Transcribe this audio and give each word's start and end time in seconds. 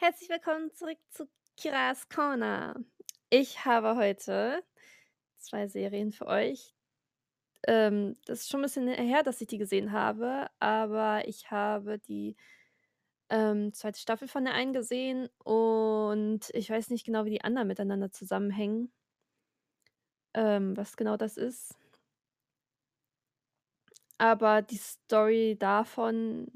Herzlich 0.00 0.28
willkommen 0.30 0.72
zurück 0.72 0.98
zu 1.10 1.26
Kiras 1.56 2.08
Corner. 2.08 2.76
Ich 3.30 3.64
habe 3.64 3.96
heute 3.96 4.62
2 5.38 5.66
Serien 5.68 6.12
für 6.12 6.26
euch. 6.28 6.72
Ähm, 7.68 8.16
das 8.26 8.40
ist 8.42 8.50
schon 8.50 8.60
'n 8.60 8.64
bisschen 8.64 8.88
her, 8.88 9.22
dass 9.24 9.40
ich 9.40 9.48
die 9.48 9.58
gesehen 9.58 9.92
habe, 9.92 10.48
aber 10.60 11.28
ich 11.28 11.50
habe 11.50 11.98
die, 11.98 12.36
ähm, 13.30 13.72
2. 13.74 14.00
Staffel 14.00 14.28
von 14.28 14.44
der 14.44 14.54
einen 14.54 14.72
gesehen 14.74 15.28
und 15.44 16.50
ich 16.54 16.70
weiß 16.70 16.90
nicht 16.90 17.06
genau, 17.06 17.24
wie 17.26 17.30
die 17.30 17.44
anderen 17.44 17.68
miteinander 17.68 18.12
zusammenhängen 18.12 18.90
ähm, 20.34 20.76
was 20.76 20.96
genau 20.96 21.16
das 21.16 21.36
ist. 21.36 21.74
Aber 24.20 24.62
die 24.62 24.76
Story 24.76 25.56
davon 25.58 26.48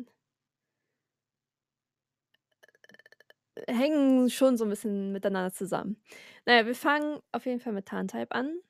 hängen 3.69 4.31
schon 4.31 4.57
so 4.57 4.65
'n 4.65 4.71
bisschen 4.71 5.13
miteinander 5.13 5.53
zusammen. 5.53 6.03
Na 6.47 6.55
ja, 6.57 6.67
wir 6.67 6.75
fangen 6.75 7.21
auf 7.33 7.47
jeden 7.47 7.61
Fall 7.61 7.73
mit 7.73 7.87
Tarntype 7.87 8.33
an. 8.35 8.63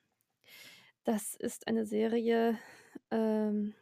Das 1.07 1.35
ist 1.35 1.67
eine 1.67 1.85
Serie, 1.85 2.57
ähm 3.11 3.73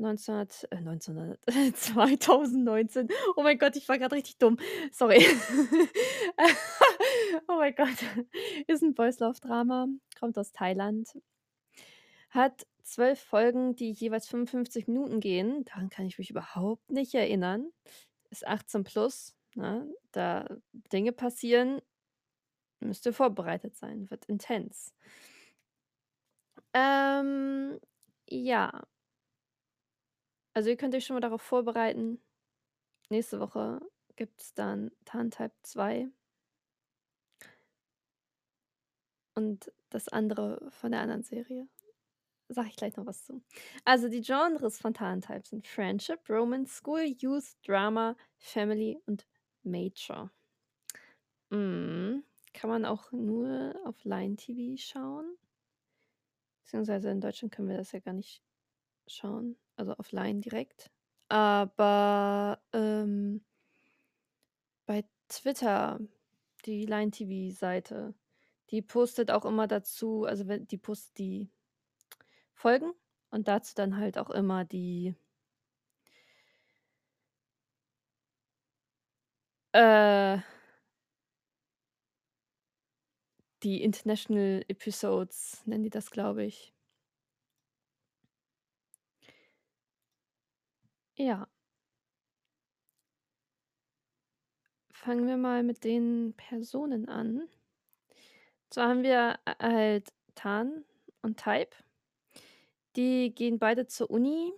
1900 0.00 0.66
äh, 0.72 0.76
1900 0.82 1.76
2019. 1.76 3.08
Oh 3.36 3.42
mein 3.42 3.58
Gott, 3.58 3.76
ich 3.76 3.88
war 3.88 3.98
grad 3.98 4.12
richtig 4.12 4.38
dumm. 4.38 4.56
Sorry. 4.92 5.24
Oh 7.48 7.56
mein 7.58 7.74
Gott. 7.74 7.88
Ist 8.68 8.82
'n 8.82 8.94
Boys 8.94 9.18
Love 9.20 9.40
Drama, 9.40 9.86
kommt 10.18 10.38
aus 10.38 10.52
Thailand. 10.52 11.08
Hat 12.30 12.66
12 12.82 13.20
Folgen, 13.20 13.76
die 13.76 13.90
jeweils 13.92 14.28
55 14.28 14.86
Minuten 14.88 15.20
gehen. 15.20 15.64
Daran 15.64 15.88
kann 15.88 16.06
ich 16.06 16.18
mich 16.18 16.30
überhaupt 16.30 16.90
nicht 16.90 17.14
erinnern. 17.14 17.70
Ist 18.30 18.46
18+, 18.46 19.34
ne? 19.56 19.88
Da 20.12 20.46
Dinge 20.92 21.12
passieren, 21.12 21.80
müsst 22.80 23.06
ihr 23.06 23.12
vorbereitet 23.12 23.76
sein, 23.76 24.10
wird 24.10 24.26
intens. 24.26 24.94
Ähm, 26.74 27.78
ja. 28.28 28.84
Also, 30.54 30.70
ihr 30.70 30.76
könnt 30.76 30.94
euch 30.94 31.04
schon 31.04 31.14
mal 31.14 31.20
darauf 31.20 31.42
vorbereiten. 31.42 32.20
Nächste 33.10 33.40
Woche 33.40 33.80
gibt's 34.16 34.54
dann 34.54 34.90
Tarntype 35.04 35.54
2. 35.62 36.08
Und 39.34 39.72
das 39.90 40.08
andere 40.08 40.70
von 40.70 40.92
der 40.92 41.00
anderen 41.00 41.24
Serie. 41.24 41.68
Sage 42.48 42.68
ich 42.68 42.76
gleich 42.76 42.96
noch 42.96 43.06
was 43.06 43.24
zu. 43.24 43.42
Also, 43.84 44.08
die 44.08 44.20
Genres 44.20 44.78
von 44.78 44.94
Tarntype 44.94 45.46
sind 45.46 45.66
Friendship, 45.66 46.28
Romance, 46.28 46.76
School, 46.76 47.04
Youth, 47.18 47.56
Drama, 47.66 48.16
Family 48.38 49.00
und 49.06 49.26
Mature. 49.64 50.30
Mhm. 51.52 52.24
Kann 52.52 52.70
man 52.70 52.84
auch 52.84 53.10
nur 53.12 53.74
auf 53.84 54.04
Line 54.04 54.36
TV 54.36 54.76
schauen. 54.80 55.36
Beziehungsweise 56.66 57.10
in 57.10 57.20
Deutschland 57.20 57.52
können 57.52 57.68
wir 57.68 57.76
das 57.76 57.92
ja 57.92 58.00
gar 58.00 58.14
nicht 58.14 58.42
schauen, 59.08 59.56
also 59.76 59.94
auf 59.94 60.12
Line 60.12 60.40
direkt. 60.40 60.90
Aber, 61.28 62.62
ähm 62.72 63.44
bei 64.88 65.04
Twitter, 65.28 65.98
die 66.66 66.84
Line 66.86 67.10
TV 67.10 67.54
Seite, 67.54 68.14
die 68.70 68.82
postet 68.82 69.30
auch 69.30 69.44
immer 69.46 69.66
dazu 69.66 70.24
also, 70.24 70.44
die 70.44 70.78
postet 70.78 71.18
die 71.18 71.50
Folgen 72.56 72.92
und 73.30 73.48
dazu 73.48 73.74
dann 73.74 73.96
halt 73.96 74.16
auch 74.16 74.30
immer 74.30 74.64
die 74.64 75.14
äh 79.74 80.38
die 83.64 83.82
International 83.82 84.64
Episodes 84.68 85.62
nennen 85.66 85.82
die 85.84 85.90
das, 85.90 86.10
glaube 86.10 86.44
ich. 86.44 86.72
Ja. 91.18 91.48
Fangen 94.92 95.26
wir 95.26 95.36
mal 95.36 95.62
mit 95.62 95.84
den 95.84 96.34
Personen 96.36 97.08
an. 97.08 97.48
Zwar 98.70 98.88
haben 98.88 99.02
wir 99.02 99.38
halt 99.60 100.12
Tarn 100.34 100.84
und 101.22 101.38
Type. 101.42 101.70
Die 102.96 103.34
gehen 103.34 103.58
beide 103.58 103.86
zur 103.86 104.10
Uni. 104.10 104.52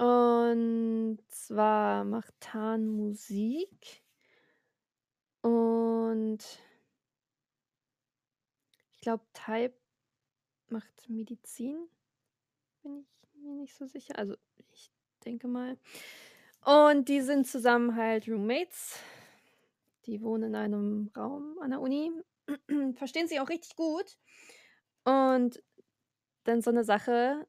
Und 0.00 1.18
zwar 1.28 2.04
macht 2.04 2.32
Tarn 2.40 2.86
Musik. 2.86 4.02
Und 5.44 6.38
ich 8.92 9.00
glaube, 9.02 9.24
Type 9.34 9.74
macht 10.70 11.10
Medizin. 11.10 11.86
Bin 12.82 13.06
ich 13.22 13.42
mir 13.42 13.54
nicht 13.56 13.74
so 13.74 13.84
sicher. 13.84 14.18
Also, 14.18 14.36
ich 14.72 14.90
denke 15.26 15.48
mal. 15.48 15.76
Und 16.64 17.08
die 17.10 17.20
sind 17.20 17.46
zusammen 17.46 17.94
halt 17.94 18.26
Roommates. 18.26 18.98
Die 20.06 20.22
wohnen 20.22 20.44
in 20.50 20.54
einem 20.56 21.10
Raum 21.14 21.58
an 21.60 21.70
der 21.70 21.80
Uni, 21.80 22.10
verstehen 22.96 23.28
sich 23.28 23.40
auch 23.40 23.50
richtig 23.50 23.76
gut. 23.76 24.16
Und 25.04 25.62
dann 26.44 26.62
so 26.62 26.70
'ne 26.70 26.84
Sache, 26.84 27.46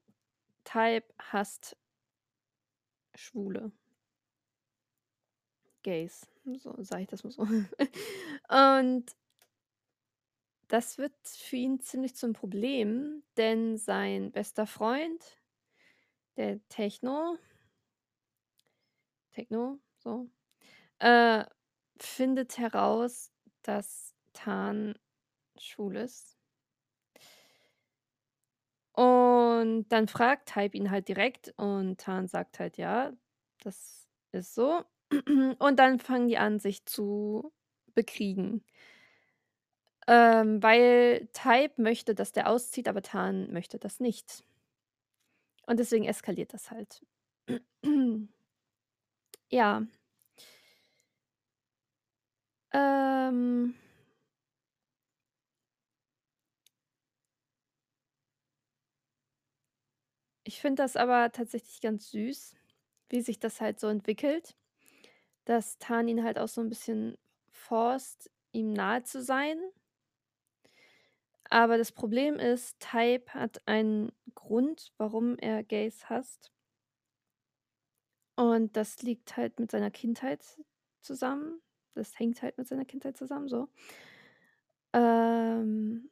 Type 0.65 1.05
hasst 1.19 1.77
Schwule. 3.15 3.71
Gays, 5.83 6.27
so 6.57 6.75
sage 6.83 7.03
ich 7.03 7.07
das 7.07 7.23
mal 7.23 7.31
so. 7.31 7.43
Und 8.49 9.15
das 10.67 10.97
wird 10.97 11.13
für 11.23 11.55
ihn 11.55 11.79
ziemlich 11.81 12.15
zum 12.15 12.33
Problem, 12.33 13.23
denn 13.35 13.77
sein 13.77 14.31
bester 14.31 14.67
Freund, 14.67 15.21
der 16.37 16.59
Techno 16.69 17.37
Techno, 19.31 19.79
so, 19.97 20.29
äh, 20.99 21.45
findet 21.99 22.57
heraus, 22.57 23.31
dass 23.63 24.13
Tarn 24.33 24.95
schwul 25.57 25.97
ist. 25.97 26.37
Und 28.95 29.85
dann 29.89 30.07
fragt 30.07 30.49
Type 30.53 30.75
ihn 30.77 30.91
halt 30.91 31.07
direkt 31.07 31.53
und 31.57 31.99
Tarn 31.99 32.27
sagt 32.27 32.59
halt: 32.59 32.77
„Ja, 32.77 33.11
das 33.63 34.07
ist 34.31 34.53
so.“ 34.53 34.83
Und 35.59 35.79
dann 35.79 35.99
fangen 35.99 36.27
die 36.27 36.37
an, 36.37 36.59
sich 36.59 36.85
zu 36.85 37.51
bekriegen. 37.95 38.63
Ähm, 40.07 40.61
weil 40.63 41.27
Type 41.33 41.73
möchte, 41.81 42.15
dass 42.15 42.31
der 42.31 42.49
auszieht, 42.49 42.87
aber 42.87 43.01
Tarn 43.01 43.51
möchte 43.51 43.77
das 43.77 43.99
nicht. 43.99 44.43
Und 45.67 45.79
deswegen 45.79 46.05
eskaliert 46.05 46.53
das 46.53 46.71
halt. 46.71 47.05
Ja. 49.51 49.83
Ähm 52.73 53.73
Ich 60.51 60.59
finde 60.59 60.83
das 60.83 60.97
aber 60.97 61.31
tatsächlich 61.31 61.79
ganz 61.79 62.11
süß, 62.11 62.55
wie 63.07 63.21
sich 63.21 63.39
das 63.39 63.61
halt 63.61 63.79
so 63.79 63.87
entwickelt, 63.87 64.57
dass 65.45 65.77
Tarn 65.79 66.07
ihn 66.07 66.23
halt 66.23 66.39
auch 66.39 66.49
so 66.49 66.61
'n 66.61 66.69
bisschen 66.69 67.17
forced, 67.51 68.31
ihm 68.53 68.73
nahe 68.73 69.03
zu 69.03 69.21
sein. 69.23 69.57
Aber 71.49 71.77
das 71.77 71.91
Problem 71.91 72.35
ist, 72.39 72.79
Type 72.79 73.33
hat 73.33 73.61
einen 73.67 74.11
Grund, 74.35 74.93
warum 74.97 75.37
er 75.37 75.63
Gays 75.63 76.09
hasst. 76.09 76.49
Und 78.37 78.75
das 78.77 79.01
liegt 79.01 79.35
halt 79.37 79.59
mit 79.59 79.71
seiner 79.71 79.91
Kindheit 79.91 80.43
zusammen. 81.01 81.61
Das 81.93 82.17
hängt 82.17 82.41
halt 82.41 82.57
mit 82.57 82.67
seiner 82.67 82.85
Kindheit 82.85 83.17
zusammen, 83.17 83.47
so. 83.49 83.67
Ähm 84.93 86.09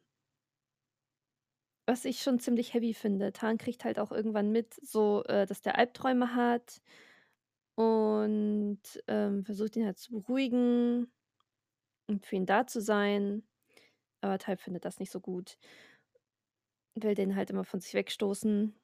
was 1.89 2.05
ich 2.05 2.21
schon 2.21 2.39
ziemlich 2.39 2.73
heavy 2.75 2.93
finde. 2.93 3.33
Tarn 3.33 3.57
kriegt 3.57 3.83
halt 3.83 3.97
auch 3.99 4.11
irgendwann 4.11 4.51
mit, 4.51 4.75
so, 4.75 5.23
äh, 5.25 5.47
dass 5.47 5.61
der 5.61 5.77
Albträume 5.77 6.35
hat 6.35 6.81
und, 7.75 8.79
ähm, 9.07 9.43
versucht 9.43 9.75
ihn 9.75 9.85
halt 9.85 9.97
zu 9.97 10.11
beruhigen 10.11 11.11
und 12.07 12.25
für 12.27 12.35
ihn 12.35 12.45
da 12.45 12.67
zu 12.67 12.79
sein. 12.79 13.43
Aber 14.21 14.37
Type 14.37 14.57
findet 14.57 14.85
das 14.85 14.99
nicht 14.99 15.11
so 15.11 15.19
gut. 15.19 15.57
Will 16.93 17.15
den 17.15 17.35
halt 17.35 17.49
immer 17.49 17.63
von 17.63 17.79
sich 17.79 17.95
wegstoßen. 17.95 18.75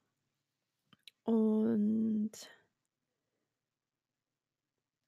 Und 1.26 2.32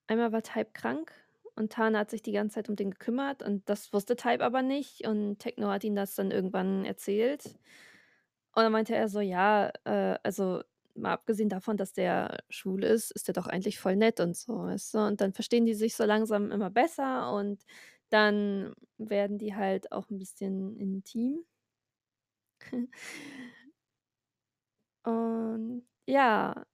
einmal 0.06 0.30
war 0.32 0.42
Type 0.42 0.70
krank 0.72 1.12
und 1.56 1.72
Tarn 1.72 1.96
hat 1.96 2.10
sich 2.10 2.22
die 2.22 2.32
ganze 2.32 2.54
Zeit 2.54 2.68
um 2.68 2.76
den 2.76 2.92
gekümmert 2.92 3.42
und 3.42 3.68
das 3.68 3.92
wusste 3.92 4.14
Type 4.14 4.44
aber 4.44 4.62
nicht 4.62 5.06
und 5.06 5.38
Techno 5.40 5.68
hat 5.68 5.82
ihm 5.82 5.96
das 5.96 6.14
dann 6.14 6.30
irgendwann 6.30 6.84
erzählt. 6.84 7.58
Und 8.58 8.64
dann 8.64 8.72
meinte 8.72 8.96
er 8.96 9.08
so: 9.08 9.20
„Ja, 9.20 9.70
äh, 9.84 10.18
also, 10.24 10.62
mal 10.96 11.12
abgesehen 11.12 11.48
davon, 11.48 11.76
dass 11.76 11.92
der 11.92 12.38
schwul 12.50 12.82
ist, 12.84 13.12
ist 13.12 13.28
der 13.28 13.34
doch 13.34 13.46
eigentlich 13.46 13.78
voll 13.78 13.94
nett 13.96 14.18
und 14.20 14.36
so, 14.36 14.64
weißt 14.64 14.94
du? 14.94 14.98
Und 14.98 15.20
dann 15.20 15.32
verstehen 15.32 15.64
die 15.64 15.74
sich 15.74 15.94
so 15.94 16.04
langsam 16.04 16.50
immer 16.50 16.68
besser 16.70 17.32
und 17.34 17.60
dann 18.10 18.74
werden 18.98 19.38
die 19.38 19.54
halt 19.54 19.92
auch 19.92 20.10
'n 20.10 20.18
bisschen 20.18 20.76
intim. 20.76 21.44
Und 25.06 25.84
ja, 26.06 26.64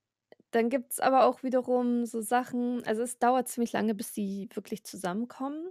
dann 0.53 0.71
gibt's 0.71 1.01
aber 1.01 1.27
auch 1.27 1.43
wiederum 1.43 2.07
so 2.07 2.21
Sachen 2.23 2.85
also, 2.87 3.03
es 3.03 3.19
dauert 3.19 3.49
ziemlich 3.49 3.73
lange, 3.73 3.95
bis 3.95 4.13
die 4.13 4.49
wirklich 4.55 4.85
zusammenkommen. 4.85 5.71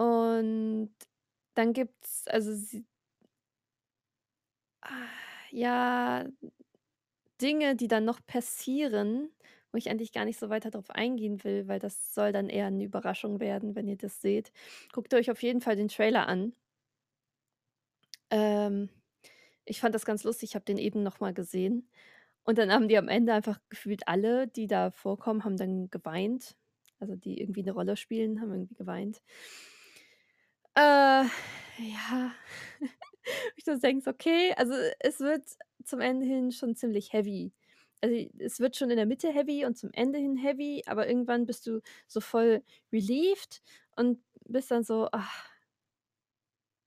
Und 0.00 0.90
dann 1.54 1.72
gibt's 1.72 2.26
also 2.28 2.54
sie 2.54 2.86
ah, 4.82 5.08
ja, 5.50 6.24
Dinge, 7.40 7.76
die 7.76 7.88
dann 7.88 8.04
noch 8.04 8.24
passieren, 8.26 9.30
wo 9.72 9.78
ich 9.78 9.90
eigentlich 9.90 10.12
gar 10.12 10.24
nicht 10.24 10.38
so 10.38 10.48
weiter 10.48 10.70
drauf 10.70 10.90
eingehen 10.90 11.42
will, 11.44 11.66
weil 11.68 11.78
das 11.80 12.14
soll 12.14 12.32
dann 12.32 12.48
eher 12.48 12.70
'ne 12.70 12.84
Überraschung 12.84 13.40
werden, 13.40 13.74
wenn 13.74 13.88
ihr 13.88 13.96
das 13.96 14.20
seht. 14.20 14.52
Guckt 14.92 15.12
euch 15.14 15.30
auf 15.30 15.42
jeden 15.42 15.60
Fall 15.60 15.76
den 15.76 15.88
Trailer 15.88 16.28
an. 16.28 16.54
Ähm, 18.30 18.88
ich 19.64 19.80
fand 19.80 19.94
das 19.94 20.04
ganz 20.04 20.24
lustig, 20.24 20.50
ich 20.50 20.54
habe 20.56 20.64
den 20.64 20.78
eben 20.78 21.02
noch 21.02 21.20
mal 21.20 21.34
gesehen 21.34 21.88
und 22.44 22.58
dann 22.58 22.72
haben 22.72 22.88
die 22.88 22.98
am 22.98 23.08
Ende 23.08 23.34
einfach 23.34 23.60
gefühlt 23.70 24.08
alle, 24.08 24.48
die 24.48 24.66
da 24.68 24.90
vorkommen, 24.90 25.44
haben 25.44 25.56
dann 25.56 25.90
geweint. 25.90 26.56
Also, 27.00 27.16
die 27.16 27.40
irgendwie 27.40 27.62
'ne 27.64 27.72
Rolle 27.72 27.96
spielen, 27.96 28.40
haben 28.40 28.52
irgendwie 28.52 28.74
geweint. 28.76 29.22
Äh, 30.74 31.24
ja, 31.78 32.32
ich 33.56 33.64
so 33.64 33.76
denkst: 33.78 34.06
„Okay“, 34.06 34.54
also, 34.56 34.74
es 35.00 35.20
wird 35.20 35.44
zum 35.84 36.00
Ende 36.00 36.26
hin 36.26 36.52
schon 36.52 36.76
ziemlich 36.76 37.12
heavy. 37.12 37.52
Also, 38.00 38.16
es 38.38 38.60
wird 38.60 38.76
schon 38.76 38.90
in 38.90 38.96
der 38.96 39.06
Mitte 39.06 39.32
heavy 39.32 39.64
und 39.66 39.76
zum 39.78 39.90
Ende 39.92 40.18
hin 40.18 40.36
heavy, 40.36 40.82
aber 40.86 41.08
irgendwann 41.08 41.46
bist 41.46 41.66
du 41.66 41.80
so 42.08 42.20
voll 42.20 42.62
relieved 42.92 43.62
und 43.96 44.20
bist 44.46 44.70
dann 44.70 44.84
so: 44.84 45.08
„Ach“ 45.12 45.48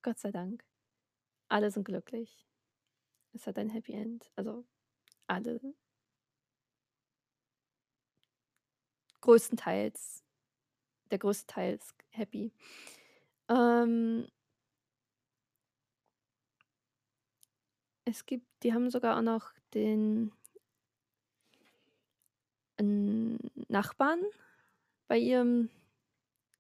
„Gott 0.04 0.20
sei 0.20 0.32
Dank. 0.32 0.64
Alle 1.50 1.72
sind 1.72 1.86
glücklich. 1.86 2.46
Es 3.34 3.48
hat 3.48 3.58
ein 3.60 3.70
Happy 3.70 3.94
End.“ 3.94 4.32
Also, 4.36 4.66
alle. 5.28 5.60
Größtenteils. 9.22 10.24
Der 11.12 11.20
größte 11.20 11.48
Teil 11.48 11.76
ist 11.76 11.96
happy. 12.12 12.54
Ähm 13.50 14.28
Es 18.08 18.26
gibt 18.26 18.46
die 18.64 18.74
haben 18.74 18.90
sogar 18.90 19.18
auch 19.18 19.22
noch 19.24 19.52
den 19.74 20.32
Nachbarn 23.70 24.20
bei 25.08 25.18
ihrem, 25.18 25.70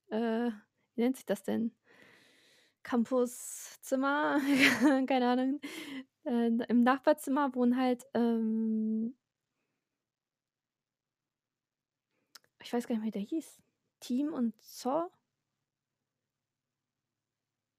äh 0.10 0.52
wie 0.96 1.02
nennt 1.02 1.18
sich 1.18 1.26
das 1.26 1.44
denn? 1.44 1.72
Campuszimmer, 2.86 4.40
keine 5.08 5.28
Ahnung. 5.30 5.60
Äh, 6.26 6.48
im 6.70 6.84
Nachbarzimmer 6.84 7.54
wohnen 7.56 7.78
halt, 7.78 8.06
ähm 8.14 9.16
ich 12.62 12.74
weiß 12.74 12.88
gar 12.88 12.96
nicht, 12.96 13.06
wie 13.06 13.12
der 13.12 13.22
hieß. 13.22 13.62
Tim 14.00 14.34
und 14.34 14.60
Zor? 14.62 15.10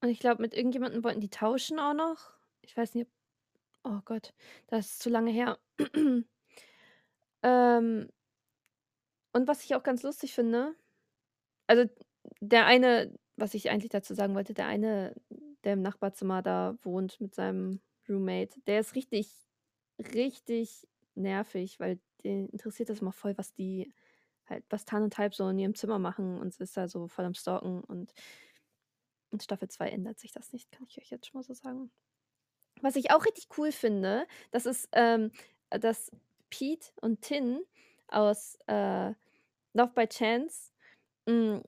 Und 0.07 0.13
ich 0.13 0.19
glaube, 0.19 0.41
mit 0.41 0.53
irgendjemandem 0.53 1.03
wollten 1.03 1.21
die 1.21 1.29
tauschen 1.29 1.79
auch 1.79 1.93
noch. 1.93 2.31
Ich 2.61 2.75
weiß 2.75 2.95
nicht, 2.95 3.07
ob 3.83 3.93
oh 3.93 4.01
Gott, 4.05 4.33
das 4.67 4.87
ist 4.87 5.03
zu 5.03 5.09
lange 5.09 5.31
her. 5.31 5.59
Ähm 7.43 8.09
und 9.31 9.47
was 9.47 9.63
ich 9.63 9.75
auch 9.75 9.83
ganz 9.83 10.01
lustig 10.01 10.33
finde 10.33 10.73
also, 11.67 11.85
der 12.41 12.65
eine 12.65 13.13
was 13.37 13.53
ich 13.53 13.69
eigentlich 13.69 13.91
dazu 13.91 14.13
sagen 14.15 14.33
wollte, 14.35 14.53
der 14.53 14.65
eine, 14.65 15.13
der 15.63 15.73
im 15.73 15.81
Nachbarzimmer 15.81 16.41
da 16.41 16.75
wohnt 16.81 17.21
mit 17.21 17.35
seinem 17.35 17.79
Roommate, 18.09 18.59
der 18.65 18.79
ist 18.79 18.95
richtig, 18.95 19.31
richtig 19.99 20.87
nervig, 21.13 21.79
weil 21.79 21.99
den 22.23 22.49
interessiert 22.49 22.89
das 22.89 23.01
immer 23.01 23.11
voll, 23.11 23.37
was 23.37 23.53
die 23.53 23.93
halt 24.47 24.65
was 24.69 24.85
Tan 24.85 25.03
und 25.03 25.17
Halb 25.17 25.35
so 25.35 25.47
in 25.49 25.59
ihrem 25.59 25.75
Zimmer 25.75 25.99
machen 25.99 26.39
und 26.39 26.59
ist 26.59 26.77
da 26.77 26.87
so 26.87 27.07
voll 27.07 27.25
am 27.25 27.35
Stalken 27.35 27.83
und 27.83 28.13
in 29.31 29.39
Staffel 29.39 29.67
2 29.69 29.89
ändert 29.89 30.19
sich 30.19 30.31
das 30.31 30.53
nicht, 30.53 30.71
kann 30.71 30.85
ich 30.89 30.97
euch 30.99 31.09
jetzt 31.09 31.27
schon 31.27 31.39
mal 31.39 31.43
so 31.43 31.53
sagen. 31.53 31.91
Was 32.81 32.95
ich 32.95 33.11
auch 33.11 33.25
richtig 33.25 33.47
cool 33.57 33.71
finde, 33.71 34.27
das 34.51 34.65
ist, 34.65 34.89
ähm, 34.93 35.31
dass 35.69 36.11
Pete 36.49 36.91
und 37.01 37.21
Tin 37.21 37.61
aus, 38.09 38.57
äh, 38.67 39.13
Love 39.73 39.93
by 39.95 40.07
Chance, 40.07 40.71
hm 41.27 41.63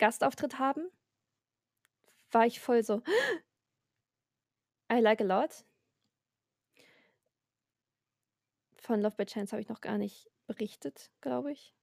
Gastauftritt 0.00 0.58
haben. 0.58 0.90
War 2.32 2.46
ich 2.46 2.60
voll 2.60 2.82
so: 2.84 3.02
„I 4.90 5.00
like 5.00 5.20
a 5.20 5.24
lot.“ 5.24 5.64
Von 8.76 9.00
Love 9.00 9.16
by 9.16 9.24
Chance 9.26 9.52
habe 9.52 9.62
ich 9.62 9.68
noch 9.68 9.80
gar 9.80 9.98
nicht 9.98 10.30
berichtet, 10.46 11.10
glaube 11.20 11.52
ich. 11.52 11.74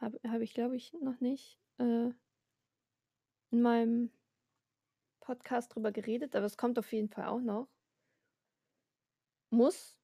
Habe 0.00 0.20
habe 0.28 0.44
ich, 0.44 0.54
glaube 0.54 0.76
ich, 0.76 0.92
noch 1.02 1.20
nicht, 1.20 1.58
äh 1.78 2.10
in 3.52 3.62
meinem 3.62 4.10
Podcast 5.22 5.74
drüber 5.74 5.92
geredet, 5.92 6.34
aber 6.34 6.46
es 6.46 6.56
kommt 6.56 6.78
auf 6.78 6.92
jeden 6.92 7.08
Fall 7.08 7.26
auch 7.26 7.40
noch. 7.40 7.68
Muss. 9.52 9.94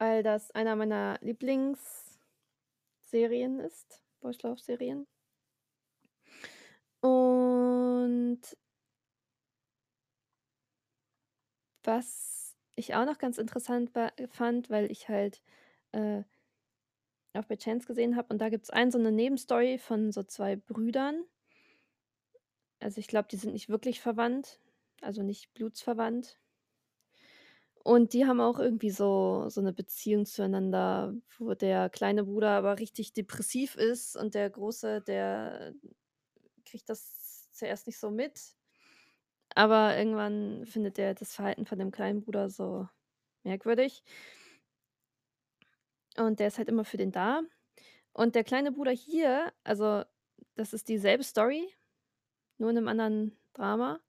Weil 0.00 0.22
das 0.22 0.50
einer 0.50 0.74
meiner 0.76 1.18
Lieblingsserien 1.20 2.40
ist, 3.60 4.02
Boys 4.20 4.42
Love 4.42 4.60
Serien. 4.60 5.06
Und 7.04 8.56
was 11.84 12.56
ich 12.76 12.94
auch 12.94 13.04
noch 13.04 13.18
ganz 13.18 13.38
interessant 13.38 13.92
fand, 14.30 14.70
weil 14.70 14.90
ich 14.90 15.08
halt, 15.08 15.42
äh, 15.92 16.22
Love 17.34 17.48
by 17.48 17.56
Chance 17.56 17.86
gesehen 17.86 18.16
habe 18.16 18.28
und 18.32 18.38
da 18.40 18.48
gibt's 18.48 18.70
ein 18.70 18.90
so 18.92 18.98
'ne 18.98 19.12
Nebenstory 19.12 19.78
von 19.78 20.12
so 20.12 20.22
2 20.22 20.56
Brüdern. 20.56 21.24
Also, 22.84 22.98
ich 23.00 23.08
glaube, 23.08 23.28
die 23.30 23.36
sind 23.38 23.54
nicht 23.54 23.70
wirklich 23.70 24.02
verwandt, 24.02 24.60
also, 25.00 25.22
nicht 25.22 25.54
blutsverwandt. 25.54 26.36
Und 27.86 28.14
die 28.14 28.24
haben 28.26 28.40
auch 28.40 28.58
irgendwie 28.58 28.90
so 28.90 29.44
so 29.50 29.60
'ne 29.60 29.74
Beziehung 29.74 30.24
zueinander, 30.24 31.14
wo 31.38 31.52
der 31.52 31.90
kleine 31.90 32.24
Bruder 32.24 32.50
aber 32.52 32.78
richtig 32.78 33.12
depressiv 33.12 33.76
ist 33.76 34.16
und 34.16 34.34
der 34.34 34.48
Große, 34.48 35.02
der 35.02 35.74
kriegt 36.66 36.88
das 36.90 37.50
zuerst 37.52 37.86
nicht 37.86 37.98
so 38.00 38.10
mit. 38.10 38.54
Aber 39.56 39.96
irgendwann 39.96 40.66
findet 40.66 40.98
er 40.98 41.14
das 41.14 41.34
Verhalten 41.34 41.66
von 41.66 41.78
dem 41.78 41.90
kleinen 41.92 42.22
Bruder 42.22 42.50
so 42.50 42.88
merkwürdig. 43.44 44.02
Und 46.16 46.38
der 46.40 46.48
ist 46.48 46.58
halt 46.58 46.68
immer 46.68 46.84
für 46.84 46.96
den 46.96 47.12
da. 47.12 47.42
Und 48.12 48.34
der 48.34 48.44
kleine 48.44 48.72
Bruder 48.72 48.92
hier 48.92 49.52
also, 49.64 50.04
das 50.56 50.72
ist 50.74 50.88
dieselbe 50.88 51.24
Story, 51.24 51.68
nur 52.58 52.70
in 52.70 52.76
'nem 52.76 52.88
anderen 52.88 53.36
Drama. 53.54 54.00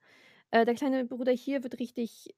Äh, 0.52 0.66
der 0.66 0.76
kleine 0.76 1.06
Bruder 1.06 1.32
hier 1.34 1.64
wird 1.64 1.80
richtig 1.80 2.34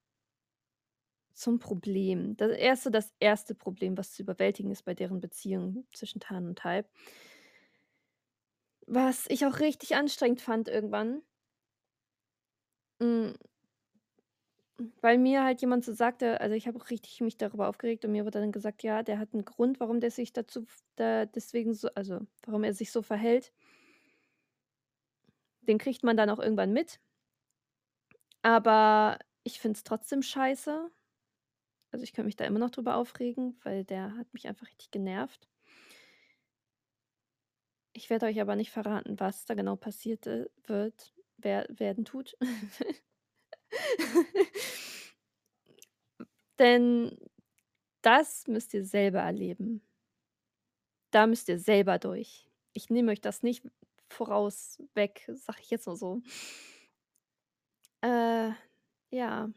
zum 1.39 1.59
Problem. 1.59 2.35
Da 2.35 2.47
er 2.47 2.73
ist 2.73 2.81
so 2.83 2.89
das 2.89 3.13
1. 3.19 3.53
Problem, 3.53 3.95
was 3.95 4.11
zu 4.11 4.23
überwältigen 4.23 4.71
ist 4.71 4.83
bei 4.85 4.95
deren 4.95 5.19
Beziehung 5.21 5.85
zwischen 5.93 6.19
Tan 6.19 6.47
und 6.47 6.63
Halb. 6.63 6.87
Was 8.89 9.25
ich 9.29 9.45
auch 9.45 9.59
richtig 9.59 9.95
anstrengend 9.95 10.39
fand 10.41 10.69
irgendwann. 10.69 11.21
Hm 13.01 13.37
weil 15.01 15.17
mir 15.17 15.43
halt 15.43 15.61
jemand 15.61 15.83
so 15.85 15.93
sagte 15.93 16.39
also, 16.41 16.55
ich 16.55 16.67
habe 16.67 16.79
auch 16.79 16.89
richtig 16.89 17.19
mich 17.21 17.37
darüber 17.37 17.67
aufgeregt 17.67 18.05
und 18.05 18.11
mir 18.11 18.25
wurde 18.25 18.39
dann 18.39 18.51
gesagt: 18.51 18.83
„Ja, 18.83 19.03
der 19.03 19.19
hat 19.19 19.33
'n 19.33 19.43
Grund, 19.45 19.79
warum 19.79 19.99
der 19.99 20.11
sich 20.11 20.33
dazu 20.33 20.65
da 20.95 21.25
deswegen 21.25 21.73
so 21.73 21.89
also, 21.95 22.19
warum 22.45 22.63
er 22.63 22.73
sich 22.73 22.91
so 22.91 23.01
verhält.“ 23.01 23.51
Den 25.67 25.77
kriegt 25.77 26.03
man 26.03 26.17
dann 26.17 26.29
auch 26.29 26.39
irgendwann 26.39 26.73
mit. 26.73 26.99
Aber 28.41 29.19
ich 29.43 29.59
finde 29.59 29.77
es 29.77 29.83
trotzdem 29.83 30.21
scheiße. 30.21 30.89
Also, 31.91 32.03
ich 32.03 32.13
könnte 32.13 32.27
mich 32.27 32.35
da 32.35 32.45
immer 32.45 32.59
noch 32.59 32.69
drüber 32.69 32.95
aufregen, 32.95 33.59
weil 33.63 33.83
der 33.85 34.15
hat 34.17 34.33
mich 34.33 34.47
einfach 34.47 34.67
richtig 34.67 34.91
genervt. 34.91 35.47
Ich 37.93 38.09
werde 38.09 38.27
euch 38.27 38.39
aber 38.39 38.55
nicht 38.55 38.71
verraten, 38.71 39.19
was 39.19 39.45
da 39.45 39.55
genau 39.55 39.75
passiert, 39.75 40.27
äh, 40.27 40.45
wird 40.65 41.13
wer 41.37 41.65
werden 41.69 42.05
tut. 42.05 42.37
Denn 46.59 47.17
das 48.01 48.47
müsst 48.47 48.73
ihr 48.73 48.85
selber 48.85 49.19
erleben. 49.19 49.81
Da 51.11 51.27
müsst 51.27 51.49
ihr 51.49 51.59
selber 51.59 51.99
durch. 51.99 52.49
Ich 52.73 52.89
nehme 52.89 53.11
euch 53.11 53.21
das 53.21 53.43
nicht 53.43 53.63
voraus 54.09 54.81
weg, 54.95 55.29
sage 55.35 55.59
ich 55.61 55.69
jetzt 55.69 55.87
mal 55.87 55.95
so. 55.95 56.21
Äh, 58.03 58.53
ja. 59.11 59.49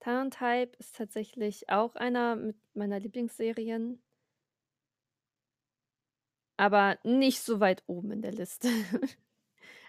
Tarntype 0.00 0.76
ist 0.78 0.96
tatsächlich 0.96 1.68
auch 1.70 1.94
einer 1.96 2.36
mit 2.36 2.56
meiner 2.74 3.00
Lieblingsserien. 3.00 4.00
Aber 6.60 6.98
nicht 7.04 7.40
so 7.40 7.60
weit 7.60 7.84
oben 7.86 8.10
in 8.10 8.20
der 8.20 8.32
Liste. 8.32 8.68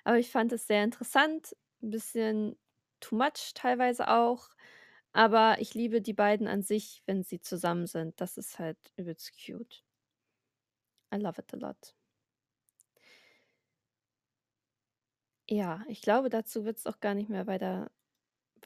Aber 0.05 0.19
ich 0.19 0.31
fand 0.31 0.53
es 0.53 0.67
sehr 0.67 0.83
interessant, 0.83 1.55
'n 1.83 1.91
bisschen 1.91 2.57
too 3.01 3.15
much 3.17 3.53
teilweise 3.55 4.09
auch, 4.09 4.49
aber 5.13 5.57
ich 5.61 5.73
liebe 5.75 6.01
die 6.01 6.13
beiden 6.13 6.47
an 6.47 6.63
sich, 6.63 7.03
wenn 7.07 7.23
sie 7.23 7.41
zusammen 7.41 7.87
sind. 7.87 8.21
Das 8.21 8.37
ist 8.37 8.59
halt 8.59 8.77
übelst 8.97 9.31
cute. 9.45 9.81
I 11.11 11.17
love 11.17 11.39
it 11.39 11.53
a 11.53 11.57
lot. 11.57 11.93
Ja, 15.51 15.83
ich 15.87 16.01
glaube, 16.03 16.29
dazu 16.29 16.63
wird's 16.63 16.85
auch 16.85 16.99
gar 16.99 17.15
nicht 17.15 17.29
mehr 17.29 17.47
weiter 17.47 17.91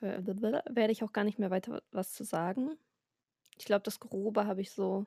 werde 0.02 0.92
ich 0.92 1.04
auch 1.04 1.13
gar 1.13 1.24
nicht 1.25 1.40
mehr 1.40 1.52
weiter 1.52 1.84
was 1.92 2.13
zu 2.13 2.24
sagen. 2.25 2.78
Ich 3.58 3.66
glaube, 3.66 3.84
das 3.84 4.00
Grobe 4.00 4.48
habe 4.48 4.62
ich 4.62 4.72
so 4.72 5.06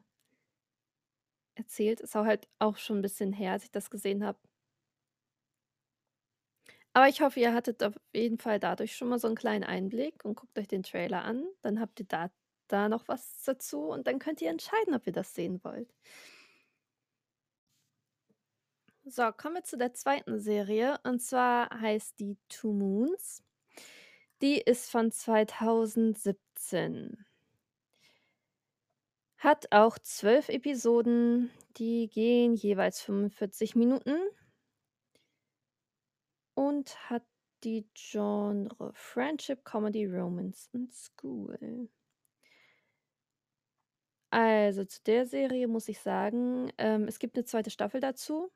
erzählt. 1.58 2.00
Ist 2.00 2.16
auch 2.16 2.24
halt 2.26 2.48
auch 2.58 2.76
schon 2.76 2.98
'n 2.98 3.02
bisschen 3.02 3.32
her, 3.32 3.52
als 3.52 3.64
ich 3.64 3.70
das 3.70 3.90
gesehen 3.90 4.24
habe. 4.24 4.38
Aber 6.96 7.08
ich 7.08 7.20
hoffe, 7.20 7.40
ihr 7.40 7.52
hattet 7.52 7.82
auf 7.82 7.94
jeden 8.14 8.38
Fall 8.38 8.58
dadurch 8.58 8.96
schon 8.96 9.08
mal 9.08 9.18
so 9.18 9.28
'n 9.28 9.34
kleinen 9.34 9.64
Einblick 9.64 10.24
und 10.24 10.34
guckt 10.34 10.58
euch 10.58 10.66
den 10.66 10.82
Trailer 10.82 11.24
an. 11.26 11.44
Dann 11.62 11.78
habt 11.78 12.00
ihr 12.00 12.06
da 12.06 12.30
da 12.68 12.88
noch 12.88 13.06
was 13.06 13.42
dazu 13.44 13.82
und 13.90 14.06
dann 14.08 14.18
könnt 14.18 14.40
ihr 14.42 14.48
entscheiden, 14.50 14.94
ob 14.94 15.06
ihr 15.06 15.12
das 15.12 15.34
sehen 15.34 15.60
wollt. 15.62 15.92
So, 19.08 19.30
kommen 19.30 19.54
wir 19.54 19.62
zu 19.62 19.76
der 19.78 19.94
2. 19.94 20.40
Serie 20.40 20.98
und 21.04 21.20
zwar 21.22 21.70
heißt 21.80 22.18
die 22.18 22.36
„Two 22.48 22.72
Moons“. 22.72 23.40
Die 24.42 24.60
ist 24.60 24.90
von 24.90 25.12
2017. 25.12 27.24
Hat 29.38 29.66
auch 29.70 29.98
12 29.98 30.48
Episoden, 30.48 31.50
die 31.76 32.08
gehen 32.08 32.54
jeweils 32.54 33.02
45 33.02 33.76
Minuten 33.76 34.16
und 36.58 37.10
hat 37.10 37.22
die 37.64 37.86
Genre 37.94 38.90
Friendship, 38.94 39.62
Comedy, 39.64 40.06
Romance 40.06 40.68
und 40.72 40.90
School. 40.92 41.88
Also, 44.32 44.84
zu 44.84 45.02
der 45.04 45.26
Serie 45.26 45.68
muss 45.68 45.88
ich 45.88 46.00
sagen, 46.00 46.70
ähm, 46.78 47.04
es 47.06 47.18
gibt 47.18 47.36
'ne 47.36 47.44
2. 47.44 47.70
Staffel 47.70 48.00
dazu. 48.00 48.50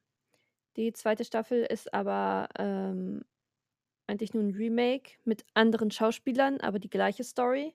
Die 0.77 0.93
2. 0.93 1.25
Staffel 1.25 1.63
ist 1.65 1.93
aber, 1.93 2.49
ähm, 2.59 3.25
eigentlich 4.07 4.35
nur 4.35 4.45
'n 4.45 4.55
Remake 4.55 5.13
mit 5.25 5.45
anderen 5.55 5.91
Schauspielern, 5.91 6.61
aber 6.61 6.79
die 6.81 6.91
gleiche 6.91 7.25
Story. 7.25 7.75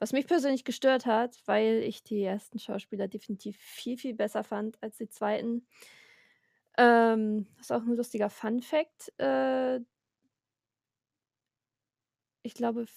Was 0.00 0.12
mich 0.12 0.26
persönlich 0.28 0.64
gestört 0.64 1.06
hat, 1.06 1.40
weil 1.46 1.82
ich 1.84 2.02
die 2.04 2.22
ersten 2.22 2.58
Schauspieler 2.58 3.08
definitiv 3.08 3.56
viel, 3.58 3.98
viel 3.98 4.14
besser 4.14 4.44
fand 4.44 4.82
als 4.82 4.98
die 4.98 5.08
2. 5.08 5.64
Ähm, 6.78 7.46
ist 7.58 7.72
auch 7.72 7.82
'n 7.82 7.96
lustiger 7.96 8.28
Fun-Fact, 8.30 9.12
äh 9.18 9.80
ich 12.46 12.54
glaube, 12.54 12.86
v 12.86 12.92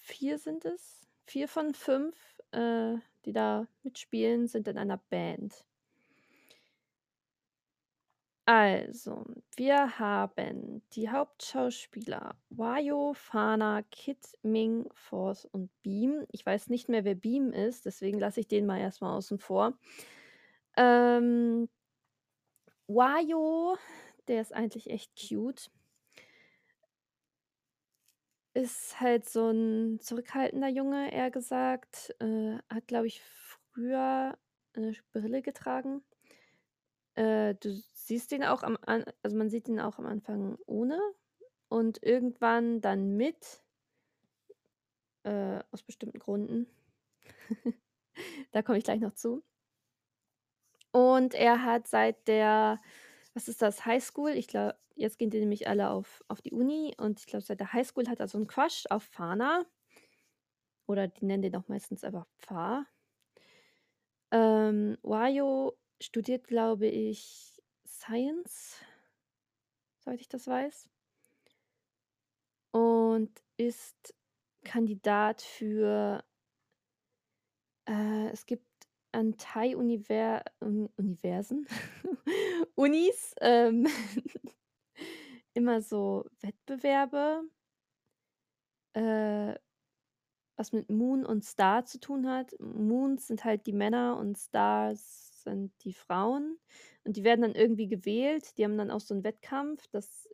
4 0.00 0.38
sind 0.38 0.64
es. 0.64 1.06
4 1.26 1.48
von 1.48 1.74
5, 1.74 2.16
äh, 2.52 2.94
die 3.24 3.32
da 3.32 3.66
mitspielen, 3.82 4.46
sind 4.48 4.68
in 4.68 4.78
einer 4.78 4.96
Band. 5.10 5.64
Also, 8.48 9.24
wir 9.56 9.98
haben 9.98 10.80
die 10.92 11.10
Hauptschauspieler 11.10 12.36
Hwa-yo, 12.50 13.12
Fana, 13.12 13.82
Kit, 13.90 14.18
Ming, 14.42 14.88
Force 14.94 15.44
und 15.46 15.68
Beam. 15.82 16.24
Ich 16.30 16.46
weiß 16.46 16.68
nicht 16.68 16.88
mehr, 16.88 17.04
wer 17.04 17.16
Beam 17.16 17.50
ist, 17.52 17.86
deswegen 17.86 18.20
lasse 18.20 18.38
ich 18.38 18.46
den 18.46 18.64
mal 18.64 18.78
erst 18.78 19.00
mal 19.02 19.16
außen 19.16 19.40
vor. 19.40 19.76
Ähm 20.76 21.68
Hwa-yo, 22.88 23.76
der 24.28 24.40
ist 24.40 24.54
eigentlich 24.54 24.88
echt 24.90 25.10
cute. 25.16 25.70
Ist 28.56 28.98
halt 29.02 29.28
so 29.28 29.50
'n 29.50 30.00
zurückhaltender 30.00 30.68
Junge, 30.68 31.12
eher 31.12 31.30
gesagt, 31.30 32.14
äh, 32.20 32.56
hat, 32.72 32.86
glaube 32.88 33.06
ich, 33.06 33.20
früher 33.20 34.38
'ne 34.74 34.94
sch 34.94 35.02
Brille 35.12 35.42
getragen. 35.42 36.00
Äh, 37.16 37.54
du 37.54 37.70
siehst 38.06 38.32
ihn 38.32 38.44
auch 38.44 38.62
am 38.62 38.78
also, 38.86 39.36
man 39.36 39.50
sieht 39.50 39.68
ihn 39.68 39.80
auch 39.80 39.98
am 39.98 40.06
Anfang 40.06 40.58
ohne 40.66 40.98
und 41.68 42.02
irgendwann 42.02 42.80
dann 42.80 43.16
mit 43.16 43.62
äh, 45.24 45.60
aus 45.72 45.82
bestimmten 45.82 46.18
Gründen. 46.18 46.66
Da 48.52 48.62
komme 48.62 48.78
ich 48.78 48.84
gleich 48.84 49.00
noch 49.00 49.14
zu. 49.14 49.42
Und 50.94 51.34
er 51.34 51.62
hat 51.64 51.86
seit 51.86 52.26
der 52.28 52.78
was 53.34 53.48
ist 53.48 53.60
das, 53.62 53.84
Highschool 53.84 54.30
ich 54.30 54.48
glaube, 54.48 54.76
jetzt 54.94 55.18
gehen 55.18 55.28
die 55.30 55.40
nämlich 55.40 55.68
alle 55.68 55.90
auf 55.90 56.24
auf 56.28 56.40
die 56.42 56.52
Uni 56.52 56.94
und 56.98 57.20
ich 57.20 57.26
glaube, 57.26 57.44
seit 57.44 57.60
der 57.60 57.72
Highschool 57.72 58.08
hat 58.08 58.20
er 58.20 58.28
so 58.28 58.38
'n 58.38 58.46
Crush 58.46 58.84
auf 58.90 59.02
Fana. 59.04 59.66
Oder 60.88 61.08
die 61.08 61.24
nennen 61.24 61.42
den 61.42 61.56
auch 61.56 61.68
meistens 61.68 62.04
einfach 62.04 62.26
Pha. 62.38 62.86
Ähm, 64.32 64.96
Hwa-yo 65.02 65.76
studiert, 66.00 66.46
glaube 66.48 66.86
ich, 66.86 67.55
Science, 67.98 68.80
soweit 69.98 70.20
ich 70.20 70.28
das 70.28 70.46
weiß. 70.46 70.88
Und 72.72 73.30
ist 73.56 74.14
Kandidat 74.64 75.42
für 75.42 76.24
äh, 77.88 78.28
es 78.30 78.46
gibt 78.46 78.66
an 79.12 79.36
Thai-Univer 79.38 80.42
Uni 80.60 80.88
Universen, 80.96 81.66
Unis, 82.74 83.34
ähm, 83.40 83.86
immer 85.54 85.80
so 85.80 86.26
Wettbewerbe 86.40 87.48
äh, 88.96 89.54
was 90.56 90.72
mit 90.72 90.88
Moon 90.90 91.24
und 91.24 91.44
Star 91.44 91.84
zu 91.84 92.00
tun 92.00 92.28
hat. 92.28 92.54
Moons 92.58 93.26
sind 93.26 93.44
halt 93.44 93.66
die 93.66 93.74
Männer 93.74 94.16
und 94.16 94.38
Stars 94.38 95.25
sind 95.46 95.72
die 95.84 95.94
Frauen 95.94 96.58
und 97.04 97.16
die 97.16 97.24
werden 97.24 97.42
dann 97.42 97.54
irgendwie 97.56 97.88
gewählt. 97.88 98.58
Die 98.58 98.64
haben 98.64 98.78
dann 98.78 98.90
auch 98.92 99.00
so 99.00 99.14
'n 99.14 99.24
Wettkampf, 99.24 99.86
das 99.92 100.28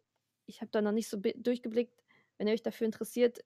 ich 0.46 0.60
habe 0.62 0.70
da 0.72 0.82
noch 0.82 0.92
nicht 0.92 1.08
so 1.10 1.18
durchgeblickt. 1.18 2.02
Wenn 2.38 2.48
ihr 2.48 2.54
euch 2.54 2.62
dafür 2.64 2.86
interessiert, 2.86 3.40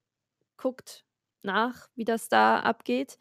guckt 0.58 1.04
nach, 1.44 1.88
wie 1.96 2.04
das 2.06 2.28
da 2.30 2.61
abgeht. 2.61 3.18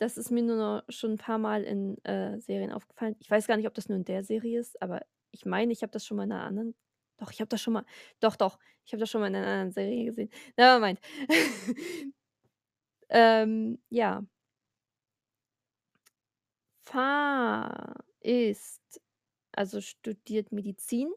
Das 0.00 0.18
ist 0.18 0.30
mir 0.32 0.42
nur 0.44 0.84
schon 0.90 1.12
'n 1.14 1.18
paarmal 1.18 1.64
in, 1.64 1.98
äh, 2.04 2.40
Serien 2.40 2.72
aufgefallen. 2.72 3.16
Ich 3.20 3.30
weiß 3.30 3.46
gar 3.48 3.56
nicht, 3.58 3.68
ob 3.68 3.74
das 3.74 3.88
nur 3.90 3.98
in 3.98 4.04
der 4.06 4.24
Serie 4.24 4.60
ist, 4.60 4.82
aber 4.82 5.02
ich 5.32 5.46
meine, 5.46 5.72
ich 5.74 5.82
habe 5.82 5.92
das 5.92 6.06
schon 6.06 6.18
mal 6.18 6.24
in 6.24 6.30
'ner 6.30 6.42
anderen 6.44 6.74
doch, 7.18 7.32
ich 7.32 7.40
habe 7.40 7.48
das 7.50 7.62
schon 7.62 7.74
mal 7.74 7.84
doch, 8.20 8.36
doch, 8.36 8.58
ich 8.86 8.92
habe 8.94 9.00
das 9.00 9.10
schon 9.10 9.20
mal 9.22 9.28
in 9.28 9.34
'ner 9.34 9.40
anderen 9.46 9.72
Serie 9.72 10.04
gesehen. 10.06 10.30
Never 10.58 10.80
mind. 10.80 11.00
Ähm, 13.10 13.78
ja. 13.90 14.24
Pha 16.86 17.94
ist 18.20 18.80
also, 19.52 19.80
studiert 19.80 20.52
Medizin 20.52 21.10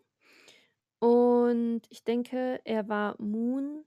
und 1.02 1.82
ich 1.90 2.04
denke, 2.04 2.62
er 2.66 2.90
war 2.90 3.16
Moon 3.22 3.86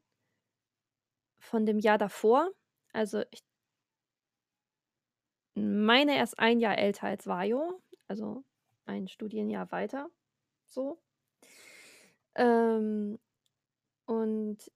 von 1.40 1.66
dem 1.66 1.78
Jahr 1.78 1.98
davor. 1.98 2.50
Also, 2.92 3.22
ich 3.30 3.40
meine, 5.56 6.16
er 6.16 6.24
ist 6.24 6.38
1 6.38 6.60
Jahr 6.60 6.78
älter 6.78 7.06
als 7.08 7.26
Hwa-yo, 7.26 7.80
also, 8.08 8.42
ein 8.86 9.06
Studienjahr 9.08 9.70
weiter, 9.70 10.08
so. 10.66 10.98
Ähm, 12.36 13.18
und 14.06 14.70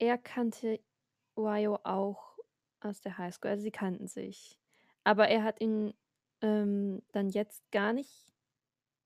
er 0.00 0.16
kannte 0.16 0.80
Hwa-yo 1.36 1.78
auch 1.84 2.38
aus 2.80 3.02
der 3.02 3.18
Highschool, 3.18 3.50
also, 3.50 3.62
sie 3.64 3.70
kannten 3.70 4.08
sich. 4.08 4.54
Aber 5.06 5.28
er 5.28 5.42
hat 5.44 5.60
ihn, 5.60 5.94
ähm, 6.42 7.02
dann 7.12 7.28
jetzt 7.30 7.62
gar 7.70 7.92
nicht 7.92 8.32